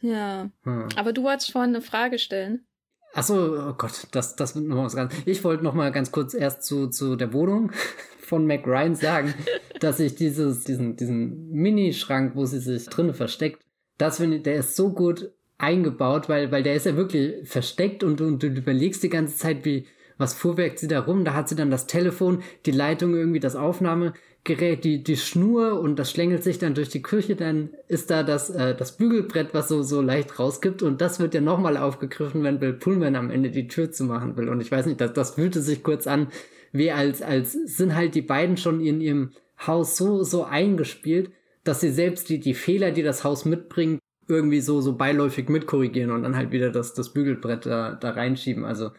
[0.00, 0.50] Ja.
[0.64, 0.88] Hm.
[0.96, 2.66] Aber du wolltest vorhin eine Frage stellen.
[3.14, 5.14] Achso, oh Gott, das, das wird noch was ganz.
[5.24, 7.72] Ich wollte noch mal ganz kurz erst zu, zu der Wohnung
[8.20, 9.34] von Mac Ryan sagen,
[9.80, 13.62] dass ich dieses, diesen, diesen Mini-Schrank, wo sie sich drinnen versteckt,
[13.96, 18.04] das finde ich, der ist so gut eingebaut, weil, weil der ist ja wirklich versteckt
[18.04, 19.86] und, und du überlegst die ganze Zeit, wie,
[20.16, 21.24] was fuhrwerkt sie da rum?
[21.24, 23.56] Da hat sie dann das Telefon, die Leitung irgendwie, das
[24.48, 28.22] Aufnahmegerät, die, die Schnur und das schlängelt sich dann durch die Küche, dann ist da
[28.22, 32.42] das, äh, das Bügelbrett, was so, so leicht rausgibt und das wird ja nochmal aufgegriffen,
[32.42, 34.48] wenn Bill Pullman am Ende die Tür zu machen will.
[34.48, 36.28] Und ich weiß nicht, das, das fühlte sich kurz an,
[36.72, 39.32] wie als, als sind halt die beiden schon in ihrem
[39.66, 41.30] Haus so, so eingespielt,
[41.64, 46.10] dass sie selbst die, die Fehler, die das Haus mitbringt, irgendwie so, so beiläufig mitkorrigieren
[46.10, 48.64] und dann halt wieder das, das Bügelbrett da, da reinschieben.
[48.64, 48.90] Also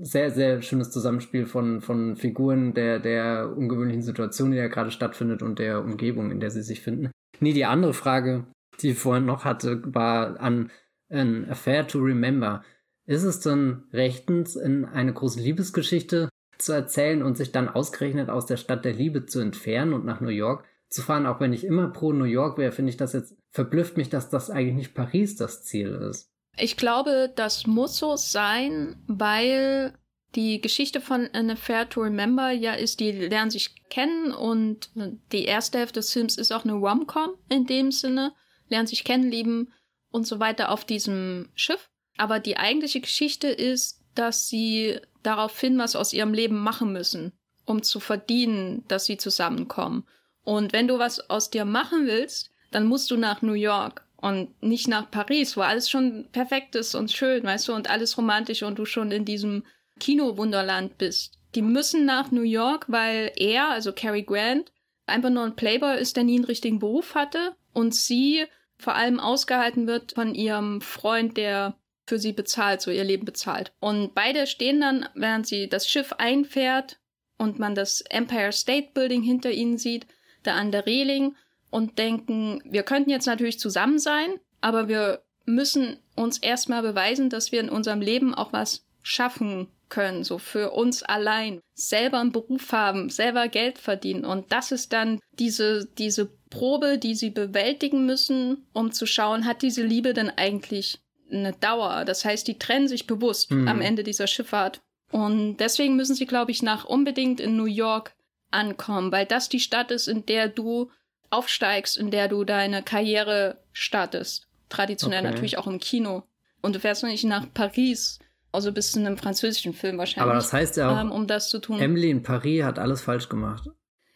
[0.00, 5.42] sehr, sehr schönes Zusammenspiel von, von Figuren der, der ungewöhnlichen Situation, die da gerade stattfindet
[5.42, 7.10] und der Umgebung, in der sie sich finden.
[7.40, 8.46] Nee, die andere Frage,
[8.80, 10.70] die ich vorhin noch hatte, war an
[11.12, 12.64] an Affair to Remember.
[13.06, 16.28] ist es denn rechtens, in eine große Liebesgeschichte
[16.58, 20.20] zu erzählen und sich dann ausgerechnet aus der Stadt der Liebe zu entfernen und nach
[20.20, 23.12] New York zu fahren, auch wenn ich immer pro New York wäre, finde ich das
[23.12, 26.31] jetzt, verblüfft mich, dass das eigentlich nicht Paris das Ziel ist.
[26.56, 29.94] Ich glaube, das muss so sein, weil
[30.34, 34.90] die Geschichte von An Affair to Remember ja ist, die lernen sich kennen und
[35.32, 38.32] die erste Hälfte des Films ist auch eine Rom-Com in dem Sinne,
[38.68, 39.72] lernen sich kennen, lieben
[40.10, 41.90] und so weiter auf diesem Schiff.
[42.16, 47.32] Aber die eigentliche Geschichte ist, dass sie darauf hin was aus ihrem Leben machen müssen,
[47.64, 50.06] um zu verdienen, dass sie zusammenkommen.
[50.44, 54.62] Und wenn du was aus dir machen willst, dann musst du nach New York und
[54.62, 58.62] nicht nach Paris, wo alles schon perfekt ist und schön, weißt du, und alles romantisch
[58.62, 59.64] und du schon in diesem
[59.98, 61.38] Kino-Wunderland bist.
[61.56, 64.72] Die müssen nach New York, weil er, also Cary Grant,
[65.06, 68.44] einfach nur ein Playboy ist, der nie einen richtigen Beruf hatte und sie
[68.78, 73.72] vor allem ausgehalten wird von ihrem Freund, der für sie bezahlt, so ihr Leben bezahlt.
[73.80, 77.00] Und beide stehen dann, während sie das Schiff einfährt
[77.38, 80.06] und man das Empire State Building hinter ihnen sieht,
[80.44, 81.34] da an der Reling
[81.72, 87.50] und denken, wir könnten jetzt natürlich zusammen sein, aber wir müssen uns erstmal beweisen, dass
[87.50, 92.72] wir in unserem Leben auch was schaffen können, so für uns allein, selber einen Beruf
[92.72, 94.26] haben, selber Geld verdienen.
[94.26, 99.62] Und das ist dann diese, diese Probe, die sie bewältigen müssen, um zu schauen, hat
[99.62, 101.00] diese Liebe denn eigentlich
[101.30, 102.04] eine Dauer?
[102.04, 103.66] Das heißt, die trennen sich bewusst mhm.
[103.66, 104.82] am Ende dieser Schifffahrt.
[105.10, 108.14] Und deswegen müssen sie, glaube ich, nach unbedingt in New York
[108.50, 110.90] ankommen, weil das die Stadt ist, in der du
[111.32, 114.46] aufsteigst, in der du deine Karriere startest.
[114.68, 115.30] Traditionell okay.
[115.30, 116.24] natürlich auch im Kino.
[116.60, 118.18] Und du fährst noch nicht nach Paris,
[118.52, 120.22] also bis zu einem französischen Film wahrscheinlich.
[120.22, 121.80] Aber das heißt ja auch, ähm, um das zu tun.
[121.80, 123.68] Emily in Paris hat alles falsch gemacht.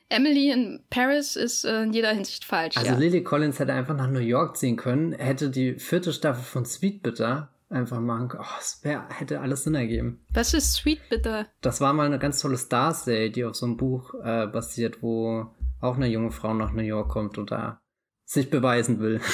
[0.09, 2.77] Emily in Paris ist äh, in jeder Hinsicht falsch.
[2.77, 2.97] Also ja.
[2.97, 7.03] Lily Collins hätte einfach nach New York ziehen können, hätte die vierte Staffel von Sweet
[7.03, 8.45] Bitter einfach machen können.
[8.47, 10.21] Oh, es wär, hätte alles Sinn ergeben.
[10.33, 11.47] Was ist Sweet Bitter?
[11.61, 15.51] Das war mal eine ganz tolle Star-Serie, die auf so einem Buch äh, basiert, wo
[15.81, 17.81] auch eine junge Frau nach New York kommt und da
[18.25, 19.21] sich beweisen will.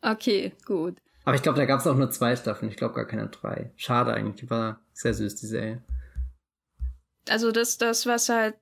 [0.00, 0.96] Okay, gut.
[1.24, 2.70] Aber ich glaube, da gab es auch nur zwei Staffeln.
[2.70, 3.72] Ich glaube gar keine drei.
[3.76, 4.36] Schade eigentlich.
[4.36, 5.82] Die war sehr süß, die Serie.
[7.28, 8.54] Also das, das, was halt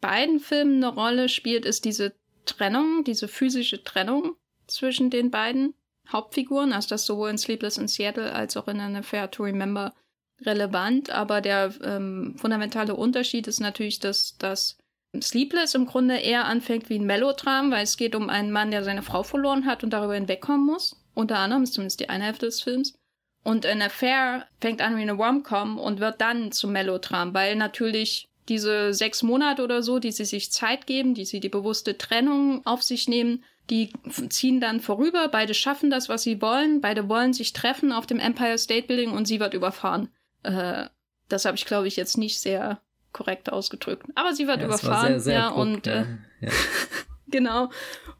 [0.00, 2.14] beiden Filmen eine Rolle spielt, ist diese
[2.46, 4.36] Trennung, diese physische Trennung
[4.66, 5.74] zwischen den beiden
[6.08, 6.72] Hauptfiguren.
[6.72, 9.94] Also das sowohl in Sleepless in Seattle als auch in An Affair to Remember
[10.40, 11.10] relevant.
[11.10, 14.79] Aber der ähm, fundamentale Unterschied ist natürlich, dass das
[15.20, 18.84] Sleepless im Grunde eher anfängt wie ein Melodram, weil es geht um einen Mann, der
[18.84, 20.96] seine Frau verloren hat und darüber hinwegkommen muss.
[21.14, 22.94] Unter anderem ist zumindest die eine Hälfte des Films.
[23.42, 28.28] Und An Affair fängt an wie eine Rom-Com und wird dann zum Melodram, weil natürlich
[28.48, 32.64] diese sechs Monate oder so, die sie sich Zeit geben, die sie die bewusste Trennung
[32.66, 33.92] auf sich nehmen, die
[34.28, 38.18] ziehen dann vorüber, beide schaffen das, was sie wollen, beide wollen sich treffen auf dem
[38.18, 40.08] Empire State Building und sie wird überfahren.
[40.42, 40.86] Äh,
[41.28, 42.80] das habe ich, glaube ich, jetzt nicht sehr
[43.12, 44.06] korrekt ausgedrückt.
[44.14, 46.06] Aber sie wird ja, überfahren, sehr, sehr ja, abrupt, und äh,
[46.40, 46.50] ja.
[47.28, 47.70] genau.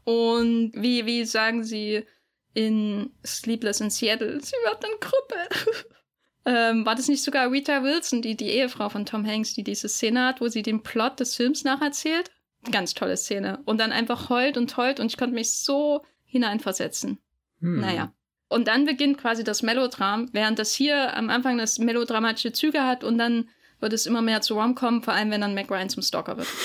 [0.03, 2.05] Und wie, wie sagen sie
[2.53, 5.85] in Sleepless in Seattle, sie wird dann Krüppel.
[6.45, 9.87] ähm, war das nicht sogar Rita Wilson, die, die Ehefrau von Tom Hanks, die diese
[9.87, 12.31] Szene hat, wo sie den Plot des Films nacherzählt?
[12.71, 13.59] Ganz tolle Szene.
[13.65, 17.19] Und dann einfach heult und heult und ich konnte mich so hineinversetzen.
[17.59, 17.79] Hm.
[17.79, 18.13] Naja.
[18.49, 23.03] Und dann beginnt quasi das Melodram, während das hier am Anfang das melodramatische Züge hat
[23.03, 23.49] und dann
[23.81, 26.47] wird es immer mehr zu Rom-Com, vor allem wenn dann Mac Ryan zum Stalker wird.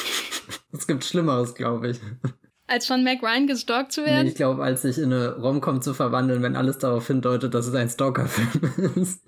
[0.73, 2.01] Es gibt Schlimmeres, glaube ich.
[2.67, 4.25] Als von Mac Ryan gestalkt zu werden?
[4.25, 7.69] Nee, ich glaube, als sich in eine Rom-Com zu verwandeln, wenn alles darauf hindeutet, dass
[7.69, 9.23] es ein Stalker-Film ist.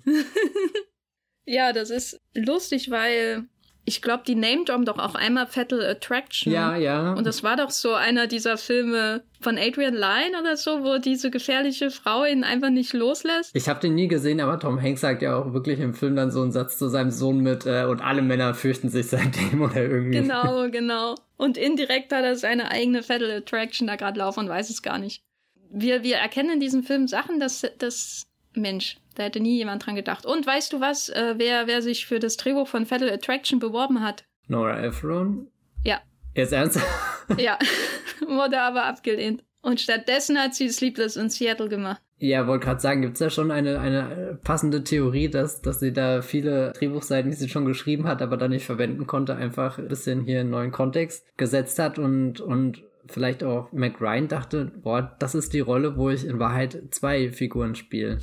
[1.45, 3.47] ja, das ist lustig, weil
[3.85, 6.53] ich glaube, die name droppen doch auch einmal Fatal Attraction.
[6.53, 7.13] Ja, ja.
[7.13, 11.31] Und das war doch so einer dieser Filme von Adrian Lyne oder so, wo diese
[11.31, 13.55] gefährliche Frau ihn einfach nicht loslässt.
[13.55, 16.29] Ich habe den nie gesehen, aber Tom Hanks sagt ja auch wirklich im Film dann
[16.29, 19.77] so einen Satz zu seinem Sohn mit äh, und alle Männer fürchten sich seitdem oder
[19.77, 20.19] irgendwie.
[20.19, 21.15] Genau, genau.
[21.37, 24.99] Und indirekt hat er seine eigene Fatal Attraction da gerade laufen und weiß es gar
[24.99, 25.23] nicht.
[25.71, 29.95] Wir, wir erkennen in diesem Film Sachen, dass das Mensch, da hätte nie jemand dran
[29.95, 30.25] gedacht.
[30.25, 34.01] Und weißt du was, äh, wer, wer sich für das Drehbuch von Fatal Attraction beworben
[34.01, 34.23] hat?
[34.47, 35.47] Nora Ephron?
[35.83, 35.99] Ja.
[36.35, 36.87] Jetzt ernsthaft?
[37.37, 37.59] ja,
[38.27, 39.43] wurde aber abgelehnt.
[39.61, 42.01] Und stattdessen hat sie Sleepless in Seattle gemacht.
[42.17, 45.91] Ja, wollte gerade sagen, gibt es da schon eine, eine passende Theorie, dass, dass sie
[45.91, 49.87] da viele Drehbuchseiten, die sie schon geschrieben hat, aber dann nicht verwenden konnte, einfach ein
[49.87, 55.15] bisschen hier einen neuen Kontext gesetzt hat und, und vielleicht auch Mac Ryan dachte, boah,
[55.19, 58.19] das ist die Rolle, wo ich in Wahrheit zwei Figuren spiele.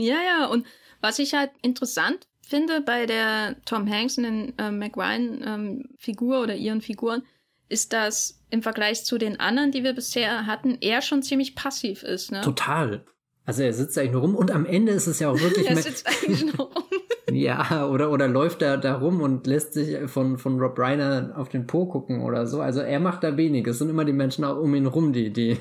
[0.00, 0.66] Ja, ja, und
[1.00, 6.42] was ich halt interessant finde bei der Tom Hanks und den äh, McRyan ähm, Figur
[6.42, 7.22] oder ihren Figuren,
[7.68, 12.02] ist, dass im Vergleich zu den anderen, die wir bisher hatten, er schon ziemlich passiv
[12.02, 12.32] ist.
[12.32, 12.40] Ne?
[12.40, 13.04] Total.
[13.44, 15.66] Also er sitzt eigentlich nur rum und am Ende ist es ja auch wirklich.
[15.70, 16.84] er sitzt eigentlich nur rum.
[17.32, 21.48] Ja, oder, oder läuft er da rum und lässt sich von, von Rob Reiner auf
[21.48, 22.60] den Po gucken oder so.
[22.60, 23.68] Also er macht da wenig.
[23.68, 25.56] Es sind immer die Menschen auch um ihn rum, die, die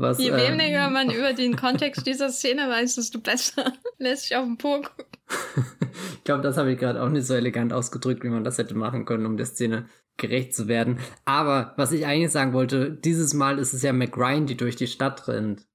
[0.00, 0.18] was.
[0.18, 4.44] Je ähm, weniger man über den Kontext dieser Szene weiß, desto besser lässt sich auf
[4.44, 5.04] den Po gucken.
[6.14, 8.74] ich glaube, das habe ich gerade auch nicht so elegant ausgedrückt, wie man das hätte
[8.74, 9.86] machen können, um der Szene
[10.16, 10.98] gerecht zu werden.
[11.24, 14.86] Aber was ich eigentlich sagen wollte, dieses Mal ist es ja McRyan, die durch die
[14.86, 15.66] Stadt rennt.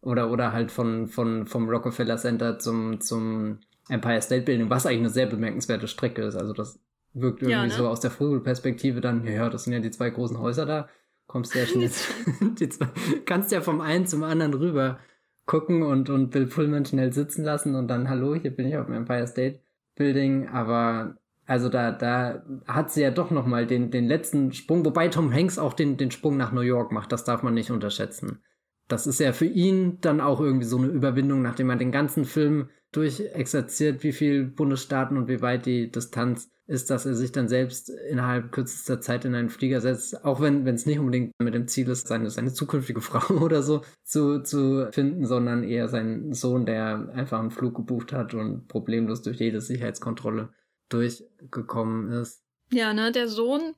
[0.00, 4.98] Oder, oder halt von, von, vom Rockefeller Center zum, zum Empire State Building, was eigentlich
[4.98, 6.36] eine sehr bemerkenswerte Strecke ist.
[6.36, 6.78] Also das
[7.14, 7.70] wirkt irgendwie ja, ne?
[7.70, 10.88] so aus der Vogelperspektive dann, ja, das sind ja die zwei großen Häuser da,
[11.34, 11.90] kommst sehr schnell,
[12.60, 12.86] die zwei,
[13.24, 15.00] kannst ja vom einen zum anderen rüber
[15.46, 18.86] gucken und, und Bill Pullman schnell sitzen lassen und dann, hallo, hier bin ich auf
[18.86, 19.58] dem Empire State
[19.96, 25.08] Building, aber also da, da hat sie ja doch nochmal den, den letzten Sprung, wobei
[25.08, 28.40] Tom Hanks auch den, den Sprung nach New York macht, das darf man nicht unterschätzen.
[28.86, 32.26] Das ist ja für ihn dann auch irgendwie so eine Überwindung, nachdem er den ganzen
[32.26, 37.48] Film durchexerziert, wie viel Bundesstaaten und wie weit die Distanz ist, dass er sich dann
[37.48, 41.68] selbst innerhalb kürzester Zeit in einen Flieger setzt, auch wenn es nicht unbedingt mit dem
[41.68, 46.64] Ziel ist, seine, seine zukünftige Frau oder so zu, zu finden, sondern eher seinen Sohn,
[46.64, 50.50] der einfach einen Flug gebucht hat und problemlos durch jede Sicherheitskontrolle
[50.88, 52.42] durchgekommen ist.
[52.70, 53.74] Ja, ne, der Sohn,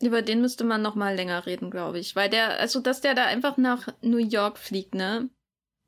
[0.00, 3.14] über den müsste man noch mal länger reden, glaube ich, weil der, also dass der
[3.14, 5.28] da einfach nach New York fliegt, ne,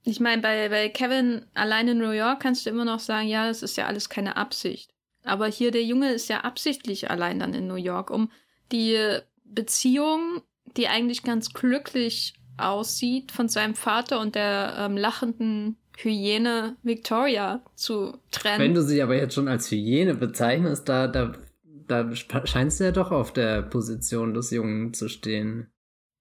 [0.05, 3.46] ich meine, bei, bei Kevin allein in New York kannst du immer noch sagen, ja,
[3.46, 4.92] das ist ja alles keine Absicht.
[5.24, 8.30] Aber hier der Junge ist ja absichtlich allein dann in New York, um
[8.72, 8.98] die
[9.44, 10.42] Beziehung,
[10.76, 18.18] die eigentlich ganz glücklich aussieht, von seinem Vater und der ähm, lachenden Hyäne Victoria zu
[18.30, 18.61] trennen.
[18.61, 21.32] Wenn du sie aber jetzt schon als Hyäne bezeichnest, da, da,
[21.86, 25.70] da scheinst du ja doch auf der Position des Jungen zu stehen.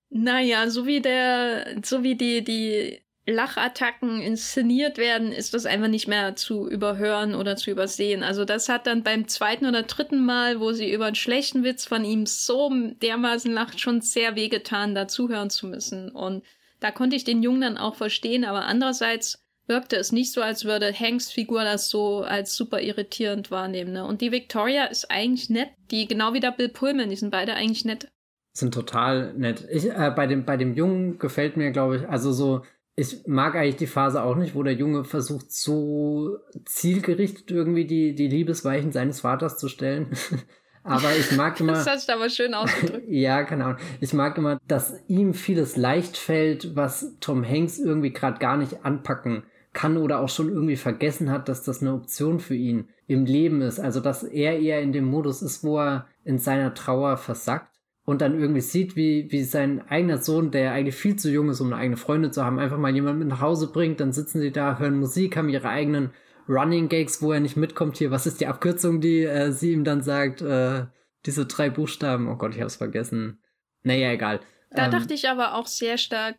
[0.09, 2.99] Naja, so wie der, so wie die, die
[3.31, 8.23] Lachattacken inszeniert werden, ist das einfach nicht mehr zu überhören oder zu übersehen.
[8.23, 11.85] Also das hat dann beim zweiten oder dritten Mal, wo sie über einen schlechten Witz
[11.85, 12.71] von ihm so
[13.01, 16.09] dermaßen lacht, schon sehr wehgetan, da zuhören zu müssen.
[16.09, 16.43] Und
[16.79, 20.65] da konnte ich den Jungen dann auch verstehen, aber andererseits wirkte es nicht so, als
[20.65, 23.93] würde Hanks Figur das so als super irritierend wahrnehmen.
[23.93, 24.05] Ne?
[24.05, 25.69] Und die Victoria ist eigentlich nett.
[25.91, 28.11] Die, genau wie der Bill Pullman, die sind beide eigentlich nett.
[28.53, 29.65] Sind total nett.
[29.71, 32.63] Ich, äh, bei dem, bei dem Jungen gefällt mir, glaube ich, also so,
[32.95, 38.15] ich mag eigentlich die Phase auch nicht, wo der Junge versucht, so zielgerichtet irgendwie die,
[38.15, 40.11] die Liebesweichen seines Vaters zu stellen.
[40.83, 41.73] aber ich mag immer.
[41.73, 43.05] das hast du aber schön ausgedrückt.
[43.07, 43.79] ja, keine Ahnung.
[44.01, 48.83] Ich mag immer, dass ihm vieles leicht fällt, was Tom Hanks irgendwie gerade gar nicht
[48.83, 53.25] anpacken kann oder auch schon irgendwie vergessen hat, dass das eine Option für ihn im
[53.25, 53.79] Leben ist.
[53.79, 57.70] Also, dass er eher in dem Modus ist, wo er in seiner Trauer versackt
[58.03, 61.61] und dann irgendwie sieht, wie, wie sein eigener Sohn, der eigentlich viel zu jung ist,
[61.61, 64.41] um eine eigene Freundin zu haben, einfach mal jemanden mit nach Hause bringt, dann sitzen
[64.41, 66.11] sie da, hören Musik, haben ihre eigenen
[66.49, 67.97] Running Gags, wo er nicht mitkommt.
[67.97, 70.41] Hier, was ist die Abkürzung, die äh, sie ihm dann sagt?
[70.41, 70.85] Äh,
[71.25, 72.27] diese drei Buchstaben.
[72.27, 73.39] Oh Gott, ich hab's vergessen.
[73.83, 74.39] Naja, egal.
[74.71, 76.35] Da ähm, dachte ich aber auch sehr stark,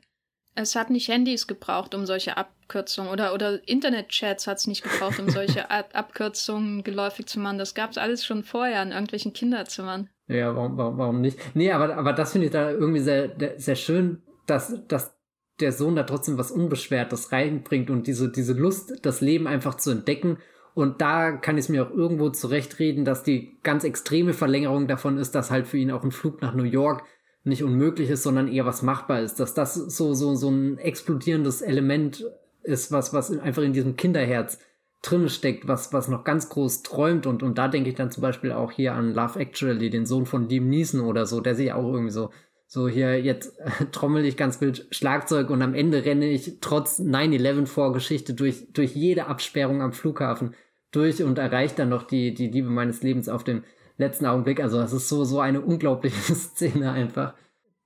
[0.54, 5.18] es hat nicht Handys gebraucht, um solche Abkürzungen oder, oder Internetchats hat es nicht gebraucht,
[5.18, 7.58] um solche Ab Abkürzungen geläufig zu machen.
[7.58, 10.10] Das gab's alles schon vorher in irgendwelchen Kinderzimmern.
[10.28, 11.38] Ja, warum, warum, warum nicht?
[11.54, 15.16] Nee, aber, aber das finde ich da irgendwie sehr, sehr schön, dass, dass
[15.60, 19.90] der Sohn da trotzdem was Unbeschwertes reinbringt und diese, diese Lust, das Leben einfach zu
[19.90, 20.38] entdecken.
[20.74, 25.18] Und da kann ich es mir auch irgendwo zurechtreden, dass die ganz extreme Verlängerung davon
[25.18, 27.04] ist, dass halt für ihn auch ein Flug nach New York
[27.44, 29.38] nicht unmöglich ist, sondern eher was machbar ist.
[29.40, 32.24] Dass das so, so, so ein explodierendes Element
[32.62, 34.58] ist, was, was einfach in diesem Kinderherz
[35.02, 38.22] drin steckt, was, was noch ganz groß träumt und, und da denke ich dann zum
[38.22, 41.72] Beispiel auch hier an Love Actually, den Sohn von Liam Neeson oder so, der sich
[41.72, 42.30] auch irgendwie so,
[42.68, 43.58] so hier jetzt
[43.92, 48.94] trommel ich ganz wild Schlagzeug und am Ende renne ich trotz 9-11 Vorgeschichte durch, durch
[48.94, 50.54] jede Absperrung am Flughafen
[50.92, 53.64] durch und erreicht dann noch die, die Liebe meines Lebens auf dem
[53.98, 54.60] letzten Augenblick.
[54.60, 57.34] Also das ist so, so eine unglaubliche Szene einfach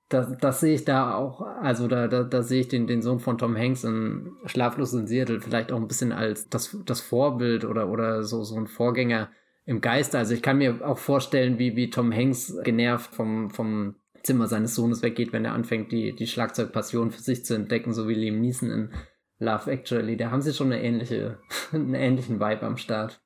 [0.09, 3.19] das, das sehe ich da auch, also da, da, da sehe ich den, den Sohn
[3.19, 7.65] von Tom Hanks in Schlaflos in Seattle vielleicht auch ein bisschen als das, das Vorbild
[7.65, 9.29] oder, oder so, so ein Vorgänger
[9.65, 10.17] im Geiste.
[10.17, 14.75] Also ich kann mir auch vorstellen, wie, wie Tom Hanks genervt vom, vom Zimmer seines
[14.75, 18.39] Sohnes weggeht, wenn er anfängt, die, die Schlagzeugpassion für sich zu entdecken, so wie Liam
[18.39, 18.93] Neeson in
[19.39, 20.15] Love Actually.
[20.15, 21.39] Da haben sie schon eine ähnliche,
[21.73, 23.19] einen ähnlichen Vibe am Start.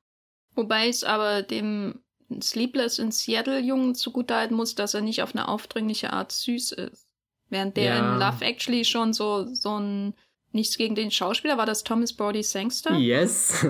[0.54, 2.00] Wobei es aber dem
[2.40, 7.08] Sleepless in Seattle Jungen zugutehalten muss, dass er nicht auf eine aufdringliche Art süß ist.
[7.48, 8.14] Während der ja.
[8.14, 10.14] in Love Actually schon so, so ein,
[10.52, 12.96] nichts gegen den Schauspieler, war das Thomas Brody Sangster?
[12.96, 13.66] Yes.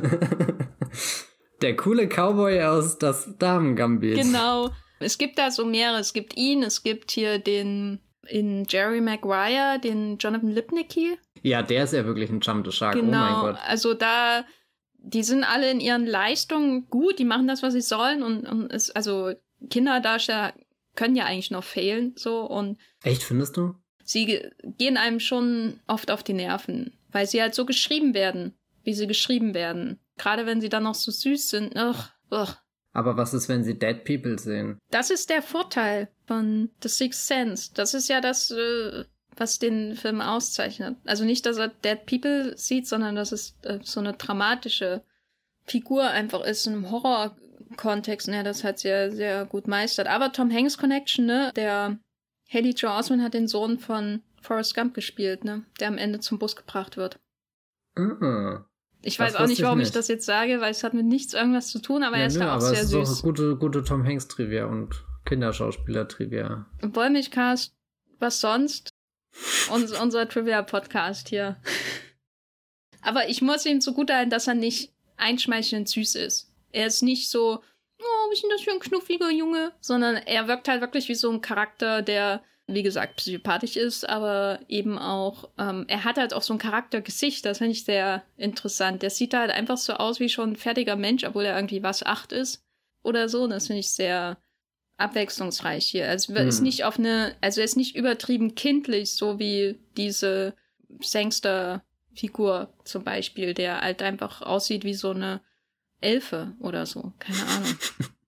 [1.63, 4.17] der coole Cowboy aus das Damen-Gambit.
[4.17, 4.71] Genau.
[5.01, 5.99] Es gibt da so mehrere.
[5.99, 11.19] Es gibt ihn, es gibt hier den, in Jerry Maguire, den Jonathan Lipnicki.
[11.43, 12.95] Ja, der ist ja wirklich ein Jump the Shark.
[12.95, 13.59] Genau, oh mein genau, Gott.
[13.67, 14.45] Also da,
[15.03, 18.73] die sind alle in ihren Leistungen gut, die machen das, was sie sollen und, und
[18.73, 19.33] es, also
[19.69, 20.55] Kinderdarsteller
[20.95, 22.79] können ja eigentlich noch fehlen, so und.
[23.03, 23.75] Echt, findest du?
[24.05, 28.95] Sie gehen einem schon oft auf die Nerven, weil sie halt so geschrieben werden, wie
[28.95, 30.01] sie geschrieben werden.
[30.19, 31.77] Gerade wenn sie dann noch so süß sind.
[31.77, 32.57] Ugh, ugh.
[32.93, 34.79] Aber was ist, wenn sie Dead People sehen?
[34.91, 37.71] Das ist der Vorteil von The Sixth Sense.
[37.73, 39.05] Das ist ja das, äh,
[39.37, 40.97] was den Film auszeichnet.
[41.05, 45.03] Also nicht, dass er Dead People sieht, sondern dass es äh, so eine dramatische
[45.65, 48.29] Figur einfach ist in einem Horror-Kontext.
[48.29, 50.09] Ne, das hat sehr, sehr gut meistert.
[50.09, 51.99] Aber Tom Hanks Connection, ne, der
[52.53, 56.39] Haley Joe Osment hat den Sohn von Forrest Gump gespielt, ne, der am Ende zum
[56.39, 57.19] Bus gebracht wird.
[57.97, 58.65] Mhm.
[59.05, 59.89] Ich weiß auch nicht, warum ich, nicht.
[59.89, 62.27] ich, das jetzt sage, weil es hat mit nichts irgendwas zu tun, aber ja, er
[62.29, 63.19] ist nö, da auch sehr süß.
[63.19, 66.67] Auch gute, gute Tom Hanks Trivia und Kinderschauspieler Trivia.
[66.83, 67.75] Wollmilchcast,
[68.21, 68.92] was sonst?
[69.71, 71.57] Uns, unser Trivia-Podcast hier.
[73.03, 76.51] aber ich muss ihm zugutehalten, dass er nicht einschmeichelnd süß ist.
[76.73, 77.61] Er ist nicht so,
[77.99, 79.73] oh, was ist denn das für ein knuffiger Junge?
[79.81, 84.61] Sondern er wirkt halt wirklich wie so ein Charakter, der wie gesagt, psychopathisch ist, aber
[84.69, 89.03] eben auch, ähm, er hat halt auch so ein Charaktergesicht, das finde ich sehr interessant.
[89.03, 92.03] Der sieht halt einfach so aus wie schon ein fertiger Mensch, obwohl er irgendwie was
[92.03, 92.65] acht ist
[93.03, 93.47] oder so.
[93.47, 94.39] Das finde ich sehr
[95.03, 96.09] abwechslungsreich hier.
[96.09, 96.49] Also hm.
[96.49, 100.55] ist nicht auf eine, also er ist nicht übertrieben kindlich, so wie diese
[101.01, 105.41] Sangster-Figur zum Beispiel, der halt einfach aussieht wie so eine
[106.01, 107.13] Elfe oder so.
[107.19, 107.79] Keine Ahnung.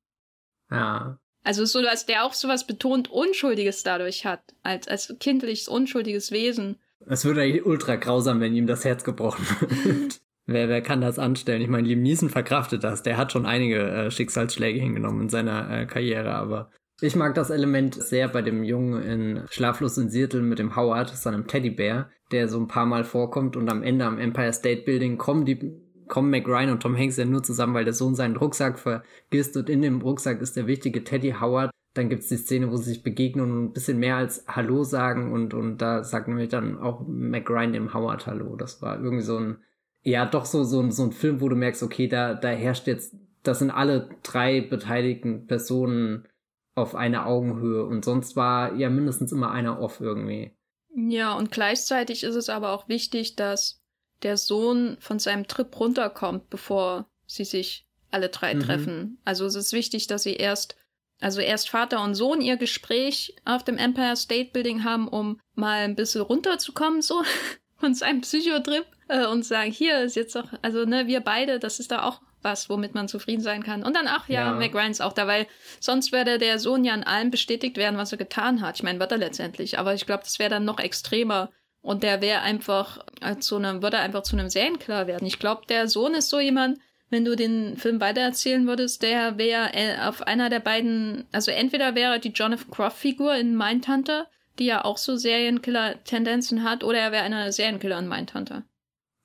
[0.70, 1.18] ja.
[1.42, 6.78] Also so, dass der auch sowas betont Unschuldiges dadurch hat, als, als kindliches, unschuldiges Wesen.
[7.06, 9.46] Es würde eigentlich ultra grausam, wenn ihm das Herz gebrochen
[9.84, 10.20] wird.
[10.46, 11.62] Wer, wer kann das anstellen?
[11.62, 13.02] Ich meine, Liam verkraftet das.
[13.02, 16.70] Der hat schon einige äh, Schicksalsschläge hingenommen in seiner äh, Karriere, aber
[17.00, 21.10] ich mag das Element sehr bei dem Jungen in Schlaflos in Seattle mit dem Howard,
[21.10, 25.18] seinem Teddybär, der so ein paar Mal vorkommt und am Ende am Empire State Building
[25.18, 28.36] kommen die kommen Mac Ryan und Tom Hanks ja nur zusammen, weil der Sohn seinen
[28.36, 31.70] Rucksack vergisst und in dem Rucksack ist der wichtige Teddy Howard.
[31.94, 35.32] Dann gibt's die Szene, wo sie sich begegnen und ein bisschen mehr als Hallo sagen
[35.32, 38.56] und, und da sagt nämlich dann auch Mac Ryan dem Howard Hallo.
[38.56, 39.58] Das war irgendwie so ein,
[40.04, 42.86] ja, doch so, so, ein, so ein Film, wo du merkst, okay, da, da herrscht
[42.86, 46.28] jetzt, das sind alle drei beteiligten Personen
[46.74, 50.52] auf einer Augenhöhe und sonst war ja mindestens immer einer off irgendwie.
[50.94, 53.82] Ja, und gleichzeitig ist es aber auch wichtig, dass
[54.22, 58.60] der Sohn von seinem Trip runterkommt, bevor sie sich alle drei mhm.
[58.60, 59.18] treffen.
[59.24, 60.76] Also es ist wichtig, dass sie erst,
[61.20, 65.80] also erst Vater und Sohn ihr Gespräch auf dem Empire State Building haben, um mal
[65.80, 67.22] ein bisschen runterzukommen, so
[67.76, 71.80] von seinem Psychotrip äh, und sagen, hier ist jetzt doch, also ne, wir beide, das
[71.80, 73.82] ist da auch was, womit man zufrieden sein kann.
[73.82, 74.52] Und dann, ach ja, ja.
[74.52, 75.46] Mac ist auch da, weil
[75.80, 78.76] sonst würde der Sohn ja in allem bestätigt werden, was er getan hat.
[78.76, 81.50] Ich meine, wird er letztendlich, aber ich glaube, das wäre dann noch extremer
[81.80, 83.04] und der wäre einfach
[83.40, 85.26] zu einem, würde einfach zu einem Serienkiller werden.
[85.26, 86.78] Ich glaube, der Sohn ist so jemand,
[87.10, 91.94] wenn du den Film weitererzählen würdest, der wäre äh, auf einer der beiden, also entweder
[91.94, 94.26] wäre die Jonathan Croft-Figur in Mindhunter,
[94.58, 98.64] die ja auch so Serienkiller-Tendenzen hat, oder er wäre eine Serienkiller in Mindhunter.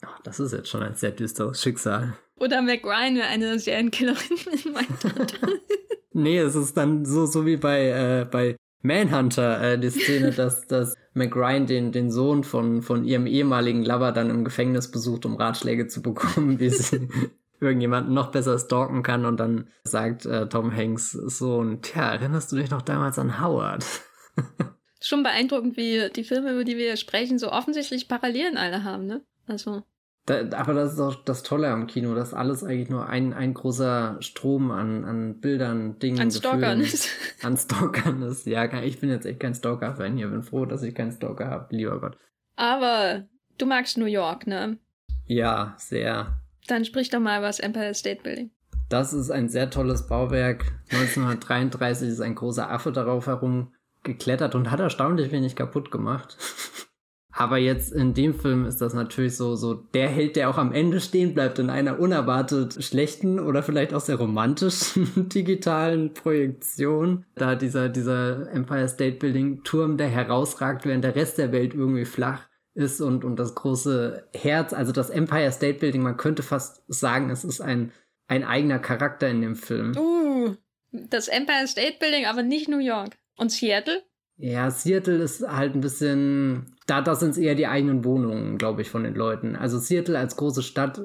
[0.06, 2.14] Ach, das ist jetzt schon ein sehr düsteres Schicksal.
[2.38, 5.48] Oder Mac Ryan wäre eine Serienkillerin in Mindhunter.
[6.14, 10.68] nee, es ist dann so, so wie bei, äh, bei Manhunter, äh, die Szene, dass,
[10.68, 15.36] dass McRyan den, den Sohn von, von ihrem ehemaligen Lover dann im Gefängnis besucht, um
[15.36, 17.10] Ratschläge zu bekommen, wie sie
[17.60, 22.56] irgendjemanden noch besser stalken kann und dann sagt äh, Tom Hanks Sohn, tja, erinnerst du
[22.56, 23.86] dich noch damals an Howard?
[25.02, 29.22] Schon beeindruckend, wie die Filme, über die wir sprechen, so offensichtlich Parallelen alle haben, ne?
[29.50, 29.84] Also.
[30.26, 33.56] Da, aber das ist auch das Tolle am Kino, dass alles eigentlich nur ein, ein
[33.56, 37.10] großer Strom an, an Bildern, Dingen, An Stalkern ist.
[37.42, 38.46] An Stalkern ist.
[38.46, 40.28] Ja, ich bin jetzt echt kein Stalker-Fan hier.
[40.28, 42.18] Bin froh, dass ich keinen Stalker habe, lieber Gott.
[42.56, 43.26] Aber
[43.58, 44.78] du magst New York, ne?
[45.26, 46.40] Ja, sehr.
[46.68, 48.52] Dann sprich doch mal über das Empire State Building.
[48.90, 50.74] Das ist ein sehr tolles Bauwerk.
[50.92, 56.38] 1933 ist ein großer Affe darauf herumgeklettert und hat erstaunlich wenig kaputt gemacht.
[57.32, 60.72] Aber jetzt in dem Film ist das natürlich so, so der Held, der auch am
[60.72, 67.26] Ende stehen bleibt in einer unerwartet schlechten oder vielleicht auch sehr romantischen digitalen Projektion.
[67.36, 72.06] Da dieser, dieser Empire State Building Turm, der herausragt, während der Rest der Welt irgendwie
[72.06, 76.84] flach ist und, und das große Herz, also das Empire State Building, man könnte fast
[76.88, 77.92] sagen, es ist ein,
[78.28, 79.96] ein eigener Charakter in dem Film.
[79.98, 80.56] Uh,
[80.92, 83.18] das Empire State Building, aber nicht New York.
[83.38, 84.02] Und Seattle?
[84.42, 88.90] Ja, Seattle ist halt ein bisschen, da, da sind eher die eigenen Wohnungen, glaube ich,
[88.90, 89.58] von den Leuten.
[89.58, 91.02] Also Seattle als große Stadt,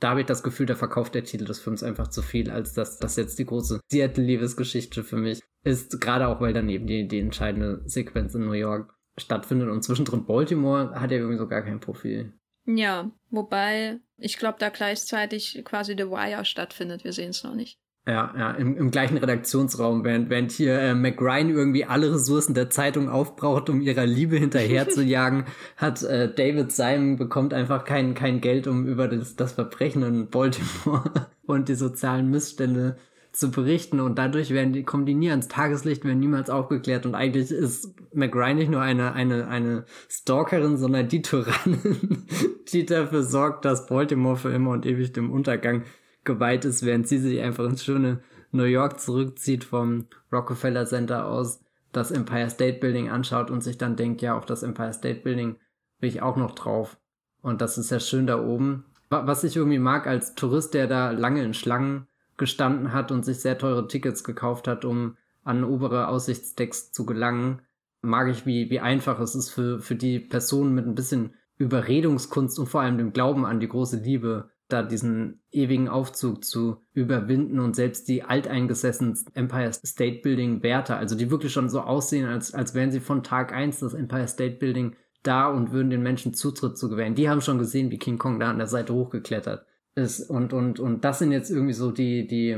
[0.00, 2.72] da habe ich das Gefühl, da verkauft der Titel des Films einfach zu viel, als
[2.72, 7.20] dass das jetzt die große Seattle-Liebesgeschichte für mich ist, gerade auch, weil daneben die, die
[7.20, 11.80] entscheidende Sequenz in New York stattfindet und zwischendrin Baltimore hat ja irgendwie so gar kein
[11.80, 12.32] Profil.
[12.64, 17.04] Ja, wobei ich glaube, da gleichzeitig quasi The Wire stattfindet.
[17.04, 17.79] Wir sehen es noch nicht.
[18.06, 22.70] Ja, ja, im, im gleichen Redaktionsraum, während, während hier äh, McRyan irgendwie alle Ressourcen der
[22.70, 25.44] Zeitung aufbraucht, um ihrer Liebe hinterher zu jagen,
[25.76, 30.30] hat äh, David Simon bekommt einfach kein, kein Geld, um über das, das Verbrechen in
[30.30, 32.96] Baltimore und die sozialen Missstände
[33.32, 34.00] zu berichten.
[34.00, 37.04] Und dadurch werden die, kommen die nie ans Tageslicht, werden niemals aufgeklärt.
[37.04, 42.26] Und eigentlich ist McRyan nicht nur eine, eine, eine Stalkerin, sondern die Tyrannin,
[42.72, 45.84] die dafür sorgt, dass Baltimore für immer und ewig dem Untergang
[46.24, 51.60] geweiht ist, während sie sich einfach ins schöne New York zurückzieht vom Rockefeller Center aus,
[51.92, 55.56] das Empire State Building anschaut und sich dann denkt, ja, auf das Empire State Building
[56.00, 56.98] will ich auch noch drauf.
[57.42, 58.84] Und das ist ja schön da oben.
[59.08, 62.06] Was ich irgendwie mag als Tourist, der da lange in Schlangen
[62.36, 67.62] gestanden hat und sich sehr teure Tickets gekauft hat, um an obere Aussichtsdecks zu gelangen,
[68.02, 72.58] mag ich, wie, wie einfach es ist für, für die Personen mit ein bisschen Überredungskunst
[72.58, 77.58] und vor allem dem Glauben an die große Liebe, da diesen ewigen Aufzug zu überwinden
[77.60, 82.54] und selbst die alteingesessenen Empire State Building Wärter, also die wirklich schon so aussehen, als,
[82.54, 86.34] als wären sie von Tag eins das Empire State Building da und würden den Menschen
[86.34, 87.14] Zutritt zu gewähren.
[87.14, 90.30] Die haben schon gesehen, wie King Kong da an der Seite hochgeklettert ist.
[90.30, 92.56] Und, und, und das sind jetzt irgendwie so die, die,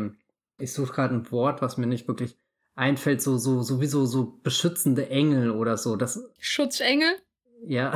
[0.59, 2.37] ich suche gerade ein Wort, was mir nicht wirklich
[2.75, 5.97] einfällt, so, so, sowieso so beschützende Engel oder so.
[5.97, 7.11] Das, Schutzengel?
[7.67, 7.95] Ja.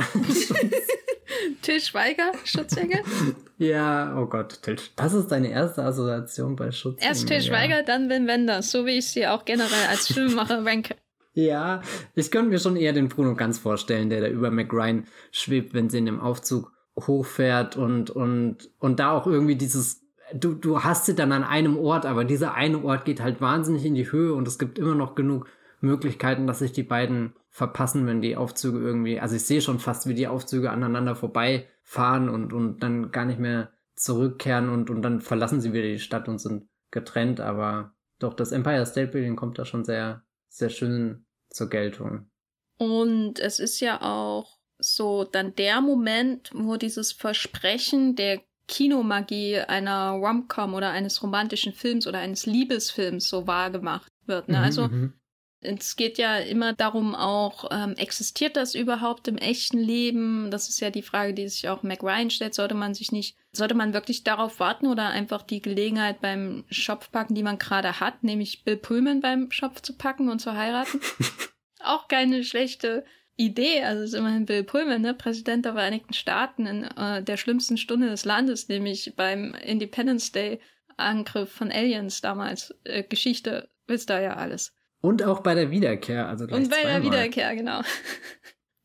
[1.61, 3.01] Till Schweiger, Schutzengel?
[3.57, 7.07] ja, oh Gott, Till, das ist deine erste Assoziation bei Schutzengel.
[7.07, 7.83] Erst Till Schweiger, ja.
[7.83, 10.95] dann Wim Wenders, so wie ich sie auch generell als Filmemacher ranke.
[11.33, 11.81] Ja,
[12.15, 15.89] ich könnte mir schon eher den Bruno ganz vorstellen, der da über McRyan schwebt, wenn
[15.89, 20.01] sie in dem Aufzug hochfährt und, und, und da auch irgendwie dieses,
[20.33, 23.85] du, du hast sie dann an einem Ort, aber dieser eine Ort geht halt wahnsinnig
[23.85, 25.47] in die Höhe und es gibt immer noch genug
[25.79, 30.07] Möglichkeiten, dass sich die beiden verpassen, wenn die Aufzüge irgendwie, also ich sehe schon fast,
[30.07, 35.21] wie die Aufzüge aneinander vorbeifahren und, und dann gar nicht mehr zurückkehren und, und dann
[35.21, 39.57] verlassen sie wieder die Stadt und sind getrennt, aber doch, das Empire State Building kommt
[39.57, 42.29] da schon sehr, sehr schön zur Geltung.
[42.77, 50.11] Und es ist ja auch so dann der Moment, wo dieses Versprechen der Kinomagie einer
[50.11, 54.47] Rom-Com oder eines romantischen Films oder eines Liebesfilms so wahrgemacht wird.
[54.47, 54.59] Ne?
[54.59, 55.13] Mhm, also mhm.
[55.59, 60.51] Es geht ja immer darum auch, ähm, existiert das überhaupt im echten Leben?
[60.51, 62.53] Das ist ja die Frage, die sich auch Mac Ryan stellt.
[62.53, 67.11] Sollte man sich nicht, sollte man wirklich darauf warten oder einfach die Gelegenheit beim Schopf
[67.11, 71.01] packen, die man gerade hat, nämlich Bill Pullman beim Schopf zu packen und zu heiraten?
[71.83, 73.03] auch keine schlechte
[73.35, 73.83] Idee.
[73.83, 75.15] Also es ist immerhin Bill Pullman, ne?
[75.15, 80.59] Präsident der Vereinigten Staaten in äh, der schlimmsten Stunde des Landes, nämlich beim Independence Day
[80.97, 82.75] Angriff von Aliens damals.
[82.83, 84.76] Äh, Geschichte wisst ihr ja alles.
[85.01, 87.01] Und auch bei der Wiederkehr, also gleich Und bei zweimal.
[87.01, 87.81] der Wiederkehr, genau.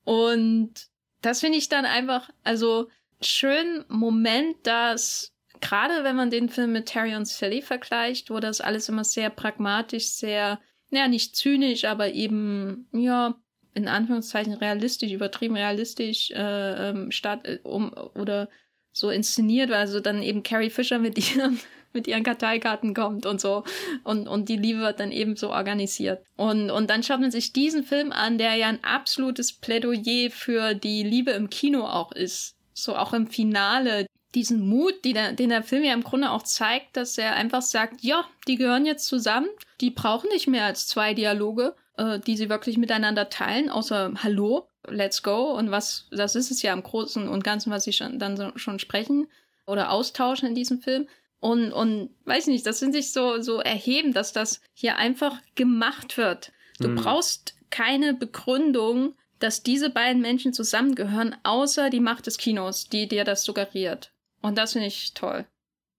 [0.04, 0.72] Und
[1.20, 2.88] das finde ich dann einfach, also
[3.20, 8.60] schön Moment, dass gerade wenn man den Film mit Terry und Sally vergleicht, wo das
[8.60, 10.60] alles immer sehr pragmatisch, sehr,
[10.90, 13.36] ja, nicht zynisch, aber eben, ja,
[13.74, 18.50] in Anführungszeichen realistisch, übertrieben realistisch äh, ähm, statt äh, um oder
[18.92, 21.58] so inszeniert, weil also dann eben Carrie Fisher mit ihrem
[21.92, 23.64] mit ihren Karteikarten kommt und so.
[24.04, 26.24] Und, und die Liebe wird dann eben so organisiert.
[26.36, 30.74] Und, und dann schaut man sich diesen Film an, der ja ein absolutes Plädoyer für
[30.74, 32.56] die Liebe im Kino auch ist.
[32.74, 34.06] So auch im Finale.
[34.34, 37.60] Diesen Mut, die der, den der Film ja im Grunde auch zeigt, dass er einfach
[37.60, 39.48] sagt, ja, die gehören jetzt zusammen,
[39.82, 44.68] die brauchen nicht mehr als zwei Dialoge, äh, die sie wirklich miteinander teilen, außer Hallo,
[44.88, 48.18] let's go und was, das ist es ja im Großen und Ganzen, was sie schon,
[48.18, 49.28] dann so, schon sprechen
[49.66, 51.08] oder austauschen in diesem Film.
[51.42, 56.16] Und, und weiß nicht, das finde ich so, so erhebend, dass das hier einfach gemacht
[56.16, 56.52] wird.
[56.78, 56.94] Du mhm.
[56.94, 63.24] brauchst keine Begründung, dass diese beiden Menschen zusammengehören, außer die Macht des Kinos, die dir
[63.24, 64.12] das suggeriert.
[64.40, 65.44] Und das finde ich toll.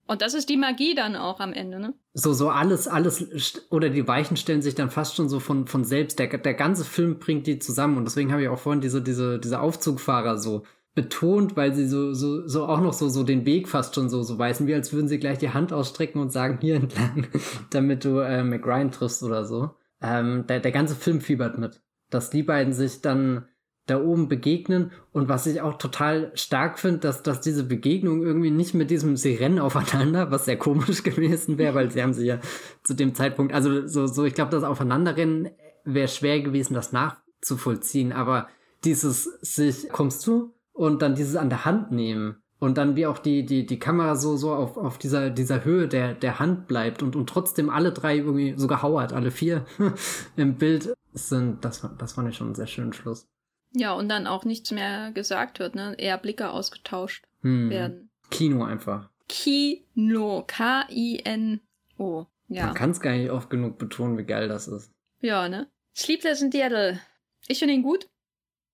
[0.07, 1.93] Und das ist die Magie dann auch am Ende, ne?
[2.13, 5.83] So, so alles, alles, oder die Weichen stellen sich dann fast schon so von, von
[5.83, 6.19] selbst.
[6.19, 7.97] Der, der ganze Film bringt die zusammen.
[7.97, 10.63] Und deswegen habe ich auch vorhin diese, diese, diese Aufzugfahrer so
[10.95, 14.21] betont, weil sie so, so, so auch noch so, so den Weg fast schon so,
[14.21, 17.27] so weisen, wie als würden sie gleich die Hand ausstrecken und sagen, hier entlang,
[17.71, 19.71] damit du äh, McRyan triffst oder so.
[20.01, 23.45] Ähm, der, der ganze Film fiebert mit, dass die beiden sich dann
[23.85, 28.51] da oben begegnen und was ich auch total stark finde, dass, dass diese Begegnung irgendwie
[28.51, 32.25] nicht mit diesem Sie rennen aufeinander, was sehr komisch gewesen wäre, weil sie haben sie
[32.25, 32.39] ja
[32.83, 35.49] zu dem Zeitpunkt, also so, so ich glaube, das Aufeinanderrennen
[35.83, 38.47] wäre schwer gewesen, das nachzuvollziehen, aber
[38.85, 40.53] dieses sich, kommst du?
[40.73, 44.15] Und dann dieses an der Hand nehmen und dann wie auch die, die, die Kamera
[44.15, 47.91] so, so auf, auf dieser, dieser Höhe der, der Hand bleibt und, und trotzdem alle
[47.91, 49.65] drei irgendwie, sogar Howard, alle vier
[50.35, 53.27] im Bild sind, das, das fand ich schon einen sehr schönen Schluss.
[53.75, 55.95] Ja, und dann auch nichts mehr gesagt wird, ne?
[55.97, 57.69] Eher Blicke ausgetauscht Hm.
[57.69, 58.09] werden.
[58.29, 59.09] Kino einfach.
[59.27, 60.43] Kino.
[60.47, 62.25] K-I-N-O.
[62.49, 62.65] Ja.
[62.67, 64.91] Man kann es gar nicht oft genug betonen, wie geil das ist.
[65.21, 65.67] Ja, ne?
[65.95, 66.99] Sleepless in Seattle.
[67.47, 68.07] Ich finde ihn gut.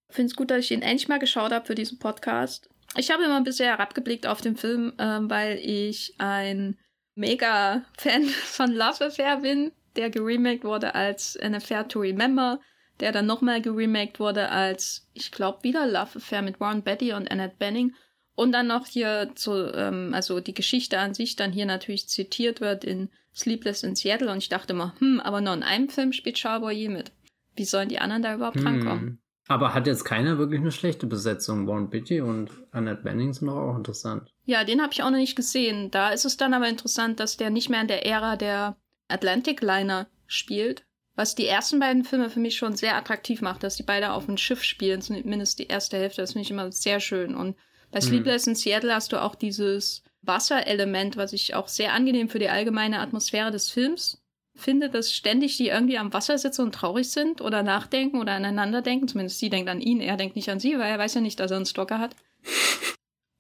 [0.10, 2.70] Finde es gut, dass ich ihn endlich mal geschaut habe für diesen Podcast.
[2.98, 6.78] Ich habe immer bisher herabgeblickt auf den Film, ähm, weil ich ein
[7.16, 12.60] mega Fan von Love Affair bin, der geremaked wurde als An Affair to Remember,
[13.00, 17.30] der dann nochmal geremaked wurde als, ich glaube, wieder Love Affair mit Warren Betty und
[17.30, 17.94] Annette Benning.
[18.36, 22.62] Und dann noch hier so, ähm, also die Geschichte an sich dann hier natürlich zitiert
[22.62, 24.32] wird in Sleepless in Seattle.
[24.32, 27.12] Und ich dachte immer, hm, aber nur in einem Film spielt Charboyer mit.
[27.56, 29.02] Wie sollen die anderen da überhaupt drankommen?
[29.02, 29.20] Hm.
[29.50, 31.66] Aber hat jetzt keiner wirklich eine schlechte Besetzung.
[31.66, 34.32] Warren Beatty und Annette Bening sind doch auch interessant.
[34.46, 35.90] Ja, den habe ich auch noch nicht gesehen.
[35.90, 38.78] Da ist es dann aber interessant, dass der nicht mehr in der Ära der
[39.08, 40.86] Atlantic Liner spielt.
[41.16, 44.28] Was die ersten beiden Filme für mich schon sehr attraktiv macht, dass die beide auf
[44.28, 46.22] dem Schiff spielen, zumindest die erste Hälfte.
[46.22, 47.36] Das finde ich immer sehr schön.
[47.36, 47.58] Und
[47.92, 52.38] bei Sleepless in Seattle hast du auch dieses Wasserelement, was ich auch sehr angenehm für
[52.38, 54.22] die allgemeine Atmosphäre des Films
[54.60, 58.82] finde, dass ständig die irgendwie am Wasser sitzen und traurig sind oder nachdenken oder aneinander
[58.82, 59.08] denken.
[59.08, 61.40] Zumindest sie denkt an ihn, er denkt nicht an sie, weil er weiß ja nicht,
[61.40, 62.16] dass er einen Stalker hat.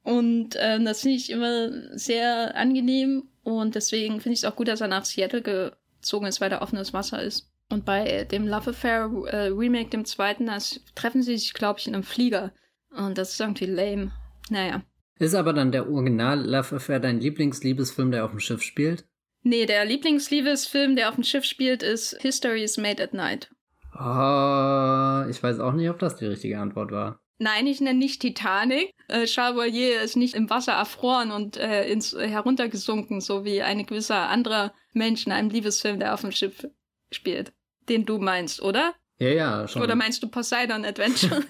[0.03, 4.67] Und ähm, das finde ich immer sehr angenehm und deswegen finde ich es auch gut,
[4.67, 7.51] dass er nach Seattle gezogen ist, weil da offenes Wasser ist.
[7.71, 11.87] Und bei dem Love Affair äh, Remake, dem zweiten, das treffen sie sich, glaube ich,
[11.87, 12.51] in einem Flieger.
[12.95, 14.11] Und das ist irgendwie lame.
[14.49, 14.81] Naja.
[15.19, 19.05] Ist aber dann der Original Love Affair dein Lieblingsliebesfilm, der auf dem Schiff spielt?
[19.43, 23.49] Nee, der Lieblingsliebesfilm, der auf dem Schiff spielt, ist History is Made at Night.
[23.93, 27.19] Oh, ich weiß auch nicht, ob das die richtige Antwort war.
[27.37, 28.93] Nein, ich nenne nicht Titanic.
[29.07, 33.85] Äh, Charbonnier ist nicht im Wasser erfroren und äh, ins, äh, heruntergesunken, so wie ein
[33.85, 36.67] gewisser anderer Mensch in einem Liebesfilm, der auf dem Schiff
[37.11, 37.53] spielt.
[37.87, 38.93] Den du meinst, oder?
[39.19, 39.81] Ja, ja, schon.
[39.81, 41.43] Oder meinst du Poseidon Adventure?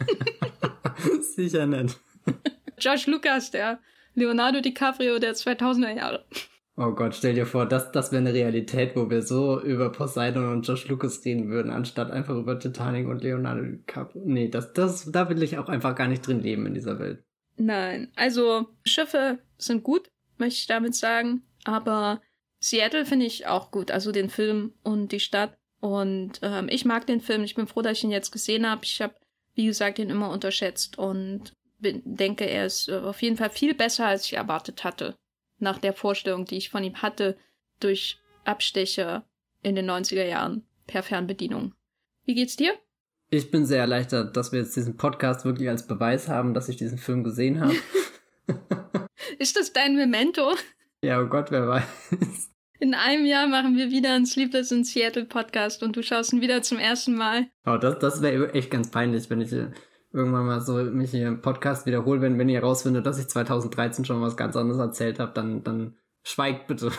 [1.21, 1.99] Sicher nicht.
[2.77, 3.79] Josh Lucas, der
[4.13, 6.25] Leonardo DiCaprio der 2000er Jahre.
[6.81, 10.49] Oh Gott, stell dir vor, das, das wäre eine Realität, wo wir so über Poseidon
[10.49, 14.21] und Josh Lucas reden würden, anstatt einfach über Titanic und Leonardo DiCaprio.
[14.23, 17.21] Nee, das, das, da will ich auch einfach gar nicht drin leben in dieser Welt.
[17.57, 22.21] Nein, also Schiffe sind gut, möchte ich damit sagen, aber
[22.61, 25.57] Seattle finde ich auch gut, also den Film und die Stadt.
[25.81, 28.85] Und ähm, ich mag den Film, ich bin froh, dass ich ihn jetzt gesehen habe.
[28.85, 29.15] Ich habe,
[29.53, 33.73] wie gesagt, ihn immer unterschätzt und bin, denke, er ist äh, auf jeden Fall viel
[33.73, 35.15] besser, als ich erwartet hatte
[35.61, 37.37] nach der Vorstellung, die ich von ihm hatte,
[37.79, 39.25] durch Abstecher
[39.61, 41.73] in den 90er Jahren per Fernbedienung.
[42.25, 42.73] Wie geht's dir?
[43.29, 46.77] Ich bin sehr erleichtert, dass wir jetzt diesen Podcast wirklich als Beweis haben, dass ich
[46.77, 47.75] diesen Film gesehen habe.
[49.37, 50.55] Ist das dein Memento?
[51.03, 52.49] ja, oh Gott, wer weiß.
[52.79, 56.41] In einem Jahr machen wir wieder einen Sleepless in Seattle Podcast und du schaust ihn
[56.41, 57.47] wieder zum ersten Mal.
[57.65, 59.51] Oh, das, das wäre echt ganz peinlich, wenn ich
[60.11, 64.05] irgendwann mal so mich hier im Podcast wiederhole, wenn, wenn ihr herausfindet, dass ich 2013
[64.05, 66.91] schon was ganz anderes erzählt habe, dann, dann schweigt bitte.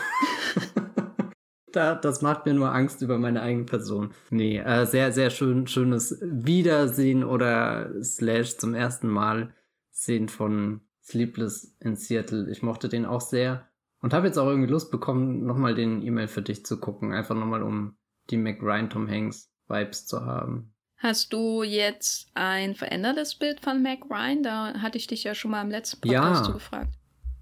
[1.71, 4.11] da, das macht mir nur Angst über meine eigene Person.
[4.29, 9.53] Nee, äh, sehr, sehr schön, schönes Wiedersehen oder Slash zum ersten Mal
[9.89, 12.49] sehen von Sleepless in Seattle.
[12.49, 13.67] Ich mochte den auch sehr
[14.01, 17.11] und habe jetzt auch irgendwie Lust bekommen, nochmal den E-Mail für dich zu gucken.
[17.11, 17.97] Einfach nochmal, um
[18.29, 20.73] die McRyan Tom Hanks Vibes zu haben.
[21.01, 24.43] Hast du jetzt ein verändertes Bild von Mac Ryan?
[24.43, 26.93] Da hatte ich dich ja schon mal im letzten Podcast ja, gefragt.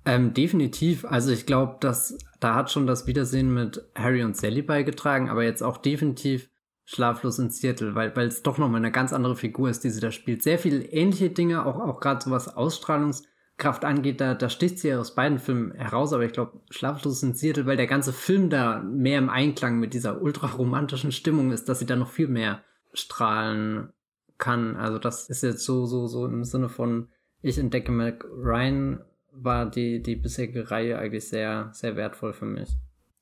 [0.05, 1.03] Ähm, definitiv.
[1.03, 5.43] Also ich glaube, dass da hat schon das Wiedersehen mit Harry und Sally beigetragen, aber
[5.43, 6.49] jetzt auch definitiv
[6.85, 9.99] Schlaflos in Seattle, weil weil es doch nochmal eine ganz andere Figur ist, die sie
[9.99, 10.41] da spielt.
[10.41, 14.87] Sehr viele ähnliche Dinge, auch auch gerade so was Ausstrahlungskraft angeht, da, da sticht sie
[14.87, 18.49] ja aus beiden Filmen heraus, aber ich glaube, Schlaflos in Seattle, weil der ganze Film
[18.49, 22.29] da mehr im Einklang mit dieser ultra romantischen Stimmung ist, dass sie da noch viel
[22.29, 22.63] mehr
[22.93, 23.93] strahlen
[24.37, 24.75] kann.
[24.75, 27.09] Also das ist jetzt so, so, so im Sinne von,
[27.41, 29.01] ich entdecke Mac Ryan,
[29.31, 32.69] war die, die bisherige Reihe eigentlich sehr, sehr wertvoll für mich.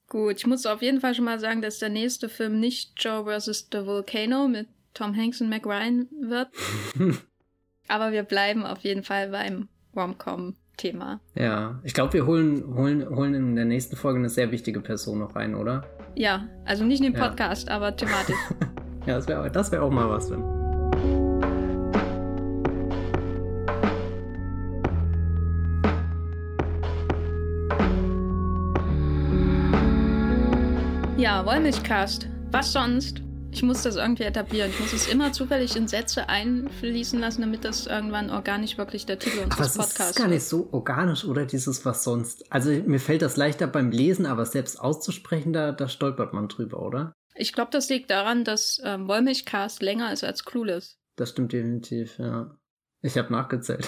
[0.09, 3.25] Gut, ich muss auf jeden Fall schon mal sagen, dass der nächste Film nicht Joe
[3.25, 3.67] vs.
[3.71, 6.47] The Volcano mit Tom Hanks und Mac Ryan wird.
[7.89, 11.19] Aber wir bleiben auf jeden Fall beim Rom-Com-Thema.
[11.35, 15.19] Ja, ich glaube, wir holen, holen, holen in der nächsten Folge eine sehr wichtige Person
[15.19, 15.85] noch rein, oder?
[16.15, 17.75] Ja, also nicht in den Podcast, ja.
[17.75, 18.35] aber thematisch.
[19.07, 20.43] Ja, das wäre das wär auch mal was drin.
[31.17, 32.27] Ja, Wollmilchcast.
[32.51, 33.21] Was sonst?
[33.51, 34.69] Ich muss das irgendwie etablieren.
[34.71, 39.19] Ich muss es immer zufällig in Sätze einfließen lassen, damit das irgendwann organisch wirklich der
[39.19, 42.51] Titel unseres Podcasts ist gar nicht so organisch, oder dieses was sonst.
[42.51, 46.81] Also mir fällt das leichter beim Lesen, aber selbst auszusprechen, da, da stolpert man drüber,
[46.81, 47.13] oder?
[47.37, 50.97] Ich glaube, das liegt daran, dass ähm, Wollmilchcast länger ist als Clueless.
[51.15, 52.57] Das stimmt definitiv, ja.
[53.01, 53.87] Ich habe nachgezählt.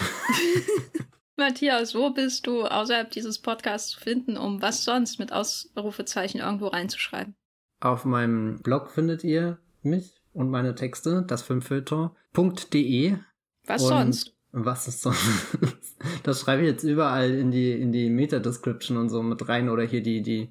[1.36, 6.68] Matthias, wo bist du außerhalb dieses Podcasts zu finden, um was sonst mit Ausrufezeichen irgendwo
[6.68, 7.36] reinzuschreiben?
[7.80, 13.18] Auf meinem Blog findet ihr mich und meine Texte, das Filmfilter.de.
[13.66, 14.34] Was und sonst?
[14.52, 15.20] Was ist sonst?
[16.24, 19.84] Das schreibe ich jetzt überall in die, in die Meta-Description und so mit rein oder
[19.84, 20.50] hier die, die,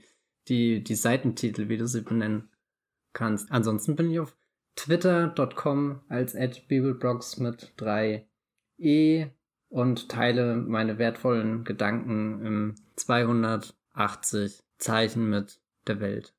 [0.48, 2.50] die, die Seitentitel, wie du sie benennen
[3.18, 3.50] kannst.
[3.50, 4.36] Ansonsten bin ich auf
[4.76, 8.26] twitter.com als at bibelblogs mit drei
[8.78, 9.26] E
[9.68, 16.32] und teile meine wertvollen Gedanken im 280 Zeichen mit der Welt.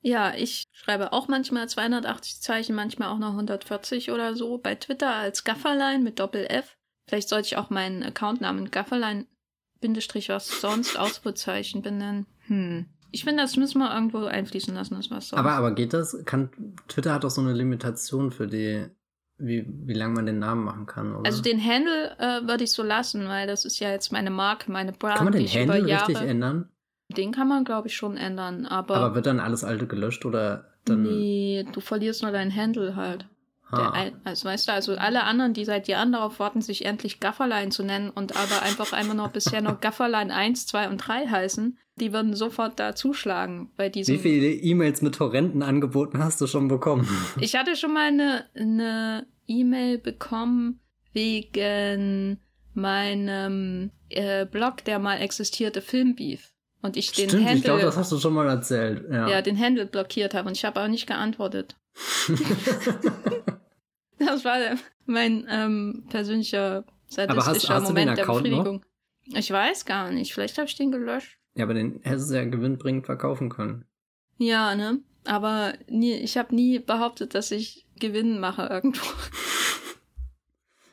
[0.00, 4.58] Ja, ich schreibe auch manchmal 280 Zeichen, manchmal auch noch 140 oder so.
[4.58, 6.76] Bei Twitter als Gafferlein mit Doppel-F.
[7.08, 9.26] Vielleicht sollte ich auch meinen Accountnamen Gafferlein
[9.80, 12.26] Bindestrich was sonst Ausrufezeichen benennen.
[12.46, 12.86] Hm.
[13.10, 15.32] Ich finde, das müssen wir irgendwo einfließen lassen, das was.
[15.32, 16.24] Aber, aber geht das?
[16.24, 16.50] Kann,
[16.88, 18.86] Twitter hat doch so eine Limitation für die
[19.38, 21.26] wie, wie lange man den Namen machen kann, oder?
[21.26, 24.70] Also den Handle äh, würde ich so lassen, weil das ist ja jetzt meine Marke,
[24.72, 25.16] meine Brand.
[25.16, 26.70] Kann man den Handle richtig ändern?
[27.08, 28.96] Den kann man, glaube ich, schon ändern, aber.
[28.96, 31.02] Aber wird dann alles alte gelöscht oder dann.
[31.02, 33.26] Nee, du verlierst nur deinen Handle halt.
[33.72, 37.72] Der, also weißt du, also alle anderen, die seit Jahren darauf warten, sich endlich Gafferlein
[37.72, 41.76] zu nennen und aber einfach einmal noch bisher noch Gafferlein 1, 2 und 3 heißen,
[41.98, 44.14] die würden sofort da zuschlagen bei diesem.
[44.14, 47.08] Wie viele E-Mails mit Torrenten angeboten hast du schon bekommen?
[47.40, 50.80] Ich hatte schon mal eine, eine E-Mail bekommen
[51.12, 52.38] wegen
[52.74, 56.52] meinem äh, Blog, der mal existierte, Filmbeef.
[56.82, 57.58] Und ich den Stimmt, Handle.
[57.58, 59.04] Ich glaube, das hast du schon mal erzählt.
[59.10, 61.76] Ja, ja den Handle blockiert habe und ich habe auch nicht geantwortet.
[64.18, 64.58] das war
[65.06, 68.84] mein ähm, persönlicher sadistischer hast, hast Moment der Befriedigung.
[69.26, 69.38] Noch?
[69.38, 70.34] Ich weiß gar nicht.
[70.34, 71.38] Vielleicht habe ich den gelöscht.
[71.56, 73.84] Ja, aber den hättest du ja gewinnbringend verkaufen können.
[74.38, 75.00] Ja, ne?
[75.24, 79.04] Aber nie, ich habe nie behauptet, dass ich Gewinn mache irgendwo.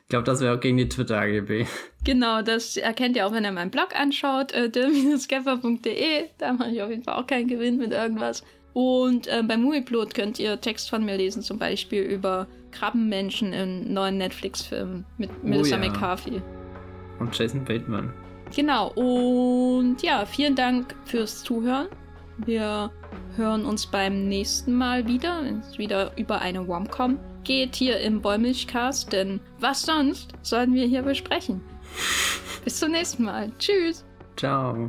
[0.02, 1.66] Ich glaube, das wäre auch gegen die Twitter-AGB.
[2.04, 6.28] Genau, das erkennt ihr auch, wenn ihr meinen Blog anschaut, äh, der-skepper.de.
[6.36, 8.44] Da mache ich auf jeden Fall auch keinen Gewinn mit irgendwas.
[8.74, 13.92] Und äh, bei Movieplot könnt ihr Text von mir lesen, zum Beispiel über Krabbenmenschen im
[13.92, 15.90] neuen Netflix-Film mit oh Melissa oh, ja.
[15.90, 16.42] McCarthy.
[17.18, 18.12] Und Jason Bateman.
[18.54, 21.88] Genau, und ja, vielen Dank fürs Zuhören.
[22.38, 22.90] Wir
[23.36, 28.20] hören uns beim nächsten Mal wieder, wenn es wieder über eine Romcom geht hier im
[28.22, 31.60] Bäumilchcast, denn was sonst sollen wir hier besprechen?
[32.64, 33.52] Bis zum nächsten Mal.
[33.58, 34.04] Tschüss.
[34.36, 34.88] Ciao.